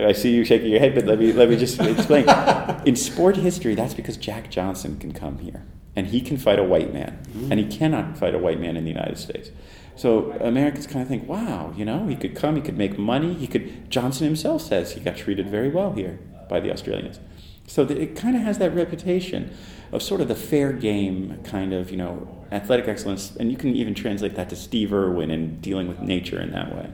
I 0.06 0.12
see 0.12 0.34
you 0.34 0.44
shaking 0.44 0.70
your 0.70 0.80
head, 0.80 0.94
but 0.94 1.06
let 1.06 1.18
me 1.18 1.32
let 1.32 1.48
me 1.48 1.56
just 1.56 1.80
explain. 1.80 2.26
in 2.86 2.94
sport 2.94 3.36
history, 3.36 3.74
that's 3.74 3.94
because 3.94 4.16
Jack 4.16 4.50
Johnson 4.50 4.98
can 4.98 5.12
come 5.12 5.38
here 5.38 5.64
and 5.96 6.08
he 6.08 6.20
can 6.20 6.36
fight 6.36 6.58
a 6.58 6.64
white 6.64 6.92
man, 6.92 7.18
mm-hmm. 7.28 7.52
and 7.52 7.60
he 7.60 7.66
cannot 7.66 8.16
fight 8.16 8.34
a 8.34 8.38
white 8.38 8.60
man 8.60 8.76
in 8.76 8.84
the 8.84 8.90
United 8.90 9.18
States. 9.18 9.50
So 9.96 10.32
Americans 10.40 10.86
kind 10.86 11.02
of 11.02 11.08
think, 11.08 11.28
wow, 11.28 11.72
you 11.76 11.84
know, 11.84 12.06
he 12.08 12.16
could 12.16 12.34
come, 12.34 12.56
he 12.56 12.62
could 12.62 12.76
make 12.76 12.98
money, 12.98 13.34
he 13.34 13.46
could. 13.46 13.90
Johnson 13.90 14.24
himself 14.26 14.62
says 14.62 14.92
he 14.92 15.00
got 15.00 15.16
treated 15.16 15.48
very 15.48 15.68
well 15.68 15.92
here 15.92 16.18
by 16.48 16.60
the 16.60 16.72
Australians. 16.72 17.20
So 17.66 17.82
it 17.82 18.16
kind 18.16 18.36
of 18.36 18.42
has 18.42 18.58
that 18.58 18.74
reputation 18.74 19.56
of 19.92 20.02
sort 20.02 20.20
of 20.20 20.28
the 20.28 20.34
fair 20.34 20.72
game 20.72 21.40
kind 21.44 21.72
of, 21.72 21.90
you 21.90 21.96
know, 21.96 22.44
athletic 22.50 22.88
excellence, 22.88 23.34
and 23.36 23.50
you 23.50 23.56
can 23.56 23.74
even 23.74 23.94
translate 23.94 24.34
that 24.34 24.50
to 24.50 24.56
Steve 24.56 24.92
Irwin 24.92 25.30
and 25.30 25.62
dealing 25.62 25.88
with 25.88 26.00
nature 26.00 26.40
in 26.40 26.50
that 26.50 26.74
way. 26.74 26.90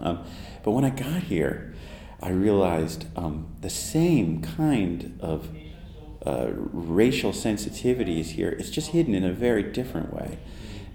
Um, 0.00 0.24
but 0.62 0.72
when 0.72 0.84
I 0.84 0.90
got 0.90 1.22
here, 1.22 1.74
I 2.20 2.30
realized 2.30 3.06
um, 3.16 3.46
the 3.60 3.70
same 3.70 4.42
kind 4.42 5.18
of 5.22 5.48
uh, 6.24 6.48
racial 6.52 7.32
sensitivities 7.32 8.26
here. 8.26 8.50
It's 8.58 8.70
just 8.70 8.90
hidden 8.90 9.14
in 9.14 9.24
a 9.24 9.32
very 9.32 9.62
different 9.62 10.12
way. 10.12 10.38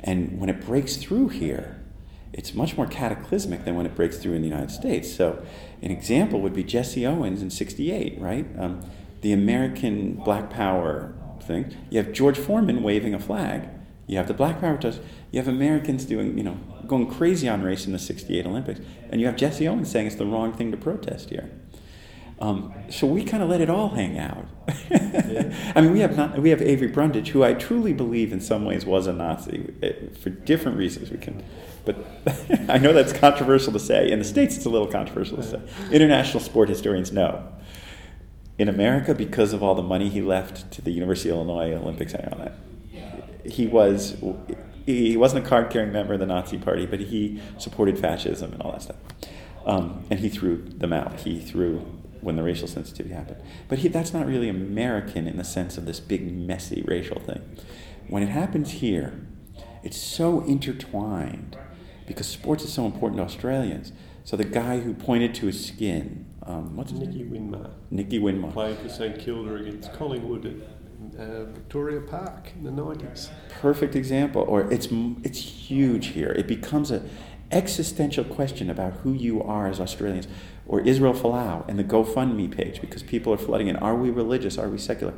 And 0.02 0.40
when 0.40 0.50
it 0.50 0.64
breaks 0.66 0.98
through 0.98 1.30
here, 1.30 1.82
it's 2.32 2.54
much 2.54 2.76
more 2.76 2.86
cataclysmic 2.86 3.64
than 3.66 3.76
when 3.76 3.86
it 3.86 3.96
breaks 3.96 4.18
through 4.18 4.34
in 4.34 4.42
the 4.42 4.48
United 4.48 4.70
States. 4.72 5.12
So, 5.12 5.44
an 5.82 5.90
example 5.90 6.42
would 6.42 6.54
be 6.54 6.64
Jesse 6.64 7.06
Owens 7.06 7.42
in 7.42 7.50
'68, 7.50 8.20
right? 8.20 8.46
Um, 8.60 8.82
the 9.22 9.32
American 9.32 10.16
Black 10.16 10.50
Power 10.50 11.16
thing. 11.42 11.74
You 11.90 12.04
have 12.04 12.12
George 12.12 12.38
Foreman 12.38 12.84
waving 12.84 13.14
a 13.14 13.20
flag. 13.20 13.70
You 14.06 14.18
have 14.18 14.28
the 14.28 14.34
Black 14.34 14.60
Power 14.60 14.74
protest. 14.74 15.02
You 15.32 15.40
have 15.40 15.48
Americans 15.48 16.06
doing, 16.06 16.38
you 16.38 16.44
know, 16.44 16.58
going 16.86 17.10
crazy 17.10 17.48
on 17.48 17.64
race 17.64 17.86
in 17.86 17.94
the 17.94 18.00
'68 18.00 18.46
Olympics, 18.46 18.82
and 19.10 19.22
you 19.22 19.28
have 19.28 19.38
Jesse 19.38 19.68
Owens 19.68 19.90
saying 19.90 20.08
it's 20.08 20.18
the 20.18 20.26
wrong 20.26 20.52
thing 20.52 20.72
to 20.72 20.78
protest 20.78 21.30
here. 21.30 21.50
Um, 22.40 22.74
so 22.90 23.08
we 23.08 23.24
kind 23.24 23.42
of 23.42 23.50
let 23.50 23.62
it 23.62 23.70
all 23.70 23.90
hang 23.90 24.18
out. 24.18 24.46
I 24.92 25.82
mean, 25.82 25.94
we 25.94 26.00
have 26.00 26.18
not, 26.18 26.38
we 26.40 26.50
have 26.50 26.62
Avery 26.62 26.88
Brundage, 26.88 27.30
who 27.30 27.44
I 27.44 27.54
truly 27.54 27.94
believe 27.94 28.34
in 28.34 28.42
some 28.42 28.66
ways 28.66 28.86
was 28.86 29.08
a 29.08 29.14
Nazi 29.14 29.74
eh, 29.82 29.94
for 30.20 30.32
different 30.32 30.78
reasons. 30.78 31.12
We 31.12 31.18
can, 31.18 31.44
but 31.86 31.96
I 32.70 32.78
know 32.78 32.92
that's 32.92 33.14
controversial 33.14 33.72
to 33.74 33.80
say. 33.80 34.12
In 34.12 34.20
the 34.20 34.26
states, 34.26 34.58
it's 34.58 34.66
a 34.66 34.70
little 34.70 34.88
controversial 34.88 35.38
to 35.38 35.44
say. 35.44 35.62
International 35.92 36.42
sport 36.42 36.68
historians 36.68 37.12
know. 37.12 37.48
In 38.58 38.70
America, 38.70 39.14
because 39.14 39.54
of 39.54 39.62
all 39.62 39.76
the 39.76 39.84
money 39.84 40.10
he 40.10 40.22
left 40.22 40.72
to 40.72 40.82
the 40.82 40.92
University 40.92 41.30
of 41.30 41.36
Illinois 41.36 41.74
Olympics 41.74 42.14
and 42.14 42.34
all 42.34 42.40
that, 42.40 42.58
he 43.46 43.68
was 43.68 44.16
he 44.86 45.18
wasn't 45.18 45.46
a 45.46 45.48
card-carrying 45.48 45.92
member 45.92 46.14
of 46.14 46.20
the 46.20 46.26
Nazi 46.26 46.58
Party, 46.58 46.86
but 46.86 47.00
he 47.00 47.42
supported 47.58 47.98
fascism 47.98 48.54
and 48.54 48.62
all 48.62 48.72
that 48.72 48.84
stuff. 48.84 48.98
Um, 49.66 50.06
and 50.12 50.20
he 50.20 50.30
threw 50.30 50.58
them 50.58 50.94
out. 50.94 51.22
He 51.22 51.40
threw 51.40 51.86
when 52.26 52.36
the 52.36 52.44
racial 52.44 52.68
sensitivity 52.68 53.14
happened. 53.14 53.40
But 53.68 53.80
he, 53.80 53.88
that's 53.88 54.12
not 54.12 54.26
really 54.26 54.50
American 54.50 55.28
in 55.28 55.38
the 55.38 55.44
sense 55.44 55.78
of 55.78 55.86
this 55.86 56.00
big, 56.00 56.30
messy 56.36 56.84
racial 56.88 57.20
thing. 57.20 57.42
When 58.08 58.24
it 58.24 58.30
happens 58.30 58.72
here, 58.72 59.14
it's 59.84 59.98
so 59.98 60.42
intertwined 60.42 61.56
because 62.08 62.28
sports 62.28 62.64
is 62.64 62.74
so 62.74 62.86
important 62.88 63.20
to 63.20 63.24
Australians. 63.24 63.92
So 64.24 64.36
the 64.36 64.44
guy 64.44 64.80
who 64.80 64.96
pointed 64.96 65.36
to 65.36 65.46
his 65.46 65.64
skin, 65.64 66.26
um, 66.42 66.76
what's 66.76 66.92
Nicky? 66.92 67.24
Winmar 67.24 67.70
Nicky 67.92 68.20
Winmar. 68.20 68.52
playing 68.52 68.78
for 68.78 68.90
St 68.90 69.20
Kilda 69.20 69.56
against 69.56 69.94
Collingwood 69.94 70.64
at 71.16 71.20
uh, 71.20 71.46
Victoria 71.46 72.02
Park 72.02 72.52
in 72.56 72.64
the 72.64 72.72
90s. 72.72 73.30
perfect 73.50 73.96
example 73.96 74.42
or 74.48 74.72
it's 74.72 74.88
it's 75.24 75.40
huge 75.40 76.08
here 76.08 76.30
it 76.32 76.48
becomes 76.48 76.90
a 76.90 77.04
existential 77.52 78.24
question 78.24 78.70
about 78.70 78.94
who 78.98 79.14
you 79.14 79.42
are 79.42 79.68
as 79.68 79.80
Australians 79.80 80.28
or 80.68 80.82
Israel 80.82 81.14
Folau 81.14 81.68
and 81.68 81.78
the 81.78 81.84
GoFundMe 81.84 82.52
page 82.52 82.82
because 82.82 83.04
people 83.04 83.34
are 83.34 83.38
flooding 83.38 83.68
in. 83.68 83.76
Are 83.78 83.96
we 83.96 84.10
religious? 84.10 84.58
Are 84.58 84.70
we 84.70 84.78
secular? 84.78 85.14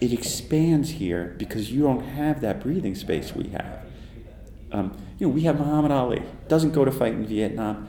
It 0.00 0.12
expands 0.12 0.90
here 0.90 1.34
because 1.38 1.70
you 1.70 1.82
don't 1.82 2.04
have 2.04 2.40
that 2.40 2.60
breathing 2.60 2.94
space 2.94 3.34
we 3.34 3.48
have. 3.48 3.86
Um, 4.72 4.96
you 5.18 5.26
know 5.26 5.32
we 5.32 5.42
have 5.42 5.58
Muhammad 5.58 5.92
Ali. 5.92 6.22
Doesn't 6.48 6.72
go 6.72 6.84
to 6.84 6.90
fight 6.90 7.14
in 7.14 7.26
Vietnam. 7.26 7.88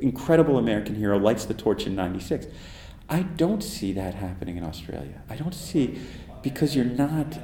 Incredible 0.00 0.58
American 0.58 0.96
hero 0.96 1.18
lights 1.18 1.44
the 1.44 1.54
torch 1.54 1.86
in 1.86 1.94
96 1.94 2.46
I 3.08 3.22
don't 3.22 3.62
see 3.62 3.92
that 3.94 4.14
happening 4.14 4.58
in 4.58 4.64
Australia. 4.64 5.22
I 5.30 5.36
don't 5.36 5.54
see 5.54 5.98
because 6.42 6.76
you're 6.76 6.84
not 6.84 7.38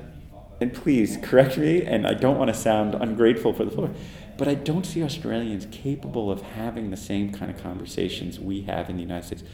and 0.61 0.73
please 0.73 1.19
correct 1.21 1.59
me, 1.59 1.83
and 1.83 2.07
I 2.07 2.15
don't 2.15 2.39
want 2.39 2.49
to 2.49 2.55
sound 2.55 2.95
ungrateful 2.95 3.53
for 3.53 3.65
the 3.65 3.71
floor, 3.71 3.91
but 4.37 4.49
I 4.49 4.55
don't 4.55 4.85
see 4.85 5.03
Australians 5.03 5.67
capable 5.71 6.31
of 6.31 6.43
having 6.43 6.91
the 6.91 6.97
same 6.97 7.33
kind 7.33 7.51
of 7.51 7.63
conversations 7.63 8.41
we 8.41 8.63
have 8.63 8.91
in 8.91 8.97
the 8.97 9.03
United 9.03 9.27
States 9.27 9.45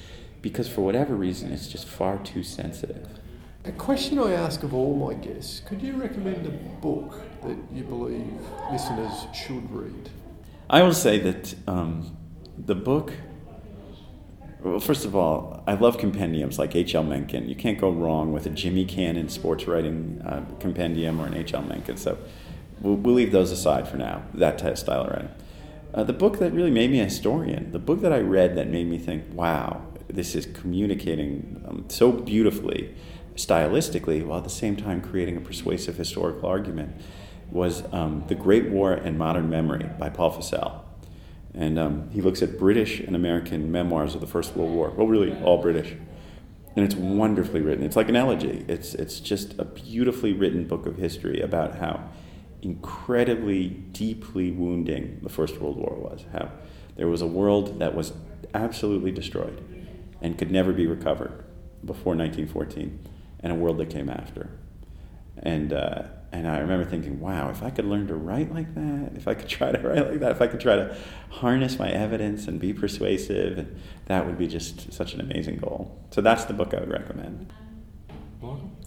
because, 0.42 0.68
for 0.68 0.80
whatever 0.82 1.14
reason, 1.14 1.52
it's 1.52 1.68
just 1.68 1.86
far 1.86 2.18
too 2.18 2.42
sensitive. 2.42 3.06
A 3.64 3.72
question 3.72 4.18
I 4.18 4.32
ask 4.32 4.62
of 4.62 4.72
all 4.72 4.94
my 4.94 5.12
guests 5.12 5.60
could 5.60 5.82
you 5.82 5.92
recommend 5.92 6.46
a 6.46 6.50
book 6.80 7.20
that 7.42 7.58
you 7.72 7.84
believe 7.84 8.32
listeners 8.72 9.26
should 9.34 9.70
read? 9.70 10.08
I 10.70 10.82
will 10.82 10.94
say 10.94 11.18
that 11.18 11.54
um, 11.66 12.16
the 12.56 12.74
book, 12.74 13.12
well, 14.62 14.80
first 14.80 15.04
of 15.04 15.14
all, 15.14 15.62
I 15.66 15.74
love 15.74 15.98
compendiums 15.98 16.58
like 16.58 16.74
H.L. 16.74 17.02
Mencken. 17.02 17.48
You 17.48 17.54
can't 17.54 17.78
go 17.78 17.90
wrong 17.90 18.32
with 18.32 18.46
a 18.46 18.50
Jimmy 18.50 18.86
Cannon 18.86 19.28
sports 19.28 19.66
writing 19.66 20.22
uh, 20.24 20.44
compendium 20.58 21.20
or 21.20 21.26
an 21.26 21.34
H.L. 21.34 21.62
Mencken. 21.62 21.98
So 21.98 22.16
we'll, 22.80 22.96
we'll 22.96 23.14
leave 23.14 23.32
those 23.32 23.50
aside 23.50 23.88
for 23.88 23.96
now, 23.96 24.22
that 24.34 24.78
style 24.78 25.02
of 25.02 25.10
writing. 25.10 25.30
Uh, 25.92 26.04
the 26.04 26.12
book 26.12 26.38
that 26.38 26.52
really 26.52 26.70
made 26.70 26.90
me 26.90 27.00
a 27.00 27.04
historian, 27.04 27.72
the 27.72 27.78
book 27.78 28.00
that 28.00 28.12
I 28.12 28.20
read 28.20 28.56
that 28.56 28.68
made 28.68 28.88
me 28.88 28.98
think, 28.98 29.24
wow, 29.32 29.82
this 30.08 30.34
is 30.34 30.46
communicating 30.46 31.64
um, 31.66 31.84
so 31.88 32.12
beautifully, 32.12 32.94
stylistically, 33.34 34.24
while 34.24 34.38
at 34.38 34.44
the 34.44 34.50
same 34.50 34.76
time 34.76 35.00
creating 35.00 35.36
a 35.36 35.40
persuasive 35.40 35.96
historical 35.96 36.48
argument, 36.48 36.94
was 37.50 37.82
um, 37.92 38.24
The 38.28 38.36
Great 38.36 38.68
War 38.70 38.92
and 38.92 39.18
Modern 39.18 39.50
Memory 39.50 39.90
by 39.98 40.08
Paul 40.08 40.32
Fussell. 40.32 40.82
And 41.52 41.78
um, 41.78 42.10
he 42.10 42.20
looks 42.20 42.42
at 42.42 42.58
British 42.58 43.00
and 43.00 43.16
American 43.16 43.72
memoirs 43.72 44.14
of 44.14 44.20
the 44.20 44.26
First 44.28 44.54
World 44.54 44.72
War. 44.72 44.90
Well, 44.90 45.08
really, 45.08 45.36
all 45.42 45.60
British. 45.60 45.96
And 46.76 46.84
it's 46.84 46.94
wonderfully 46.94 47.60
written. 47.60 47.84
It's 47.84 47.96
like 47.96 48.08
an 48.08 48.14
elegy. 48.14 48.64
It's, 48.68 48.94
it's 48.94 49.18
just 49.18 49.58
a 49.58 49.64
beautifully 49.64 50.32
written 50.32 50.68
book 50.68 50.86
of 50.86 50.98
history 50.98 51.40
about 51.40 51.78
how 51.78 52.08
incredibly 52.62 53.68
deeply 53.68 54.50
wounding 54.50 55.20
the 55.22 55.28
First 55.28 55.60
World 55.60 55.76
War 55.76 55.94
was. 55.96 56.24
How 56.32 56.50
there 56.96 57.08
was 57.08 57.22
a 57.22 57.26
world 57.26 57.78
that 57.78 57.94
was 57.94 58.12
absolutely 58.54 59.12
destroyed 59.12 59.62
and 60.20 60.36
could 60.36 60.50
never 60.50 60.72
be 60.72 60.86
recovered 60.86 61.44
before 61.84 62.14
1914, 62.14 63.08
and 63.40 63.52
a 63.52 63.54
world 63.54 63.78
that 63.78 63.88
came 63.88 64.10
after. 64.10 64.50
And, 65.38 65.72
uh, 65.72 66.02
and 66.32 66.46
I 66.46 66.58
remember 66.58 66.84
thinking, 66.84 67.20
wow, 67.20 67.48
if 67.48 67.62
I 67.62 67.70
could 67.70 67.86
learn 67.86 68.06
to 68.08 68.14
write 68.14 68.52
like 68.52 68.74
that, 68.74 69.12
if 69.16 69.26
I 69.26 69.34
could 69.34 69.48
try 69.48 69.72
to 69.72 69.78
write 69.78 70.10
like 70.10 70.20
that, 70.20 70.32
if 70.32 70.42
I 70.42 70.46
could 70.46 70.60
try 70.60 70.76
to 70.76 70.94
harness 71.30 71.78
my 71.78 71.90
evidence 71.90 72.46
and 72.46 72.60
be 72.60 72.74
persuasive, 72.74 73.66
that 74.06 74.26
would 74.26 74.36
be 74.36 74.46
just 74.46 74.92
such 74.92 75.14
an 75.14 75.20
amazing 75.20 75.56
goal. 75.56 75.98
So 76.10 76.20
that's 76.20 76.44
the 76.44 76.52
book 76.52 76.74
I 76.74 76.80
would 76.80 76.90
recommend. 76.90 77.50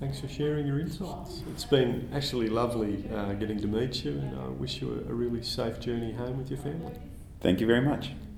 Michael, 0.03 0.15
thanks 0.19 0.33
for 0.33 0.41
sharing 0.41 0.67
your 0.67 0.79
insights. 0.79 1.43
It's 1.51 1.65
been 1.65 2.09
actually 2.13 2.49
lovely 2.49 3.09
uh, 3.13 3.33
getting 3.33 3.59
to 3.61 3.67
meet 3.67 4.03
you, 4.03 4.11
and 4.11 4.37
I 4.37 4.47
wish 4.47 4.81
you 4.81 5.03
a, 5.07 5.11
a 5.11 5.13
really 5.13 5.43
safe 5.43 5.79
journey 5.79 6.13
home 6.13 6.37
with 6.37 6.49
your 6.49 6.59
family. 6.59 6.93
Thank 7.39 7.61
you 7.61 7.67
very 7.67 7.81
much. 7.81 8.11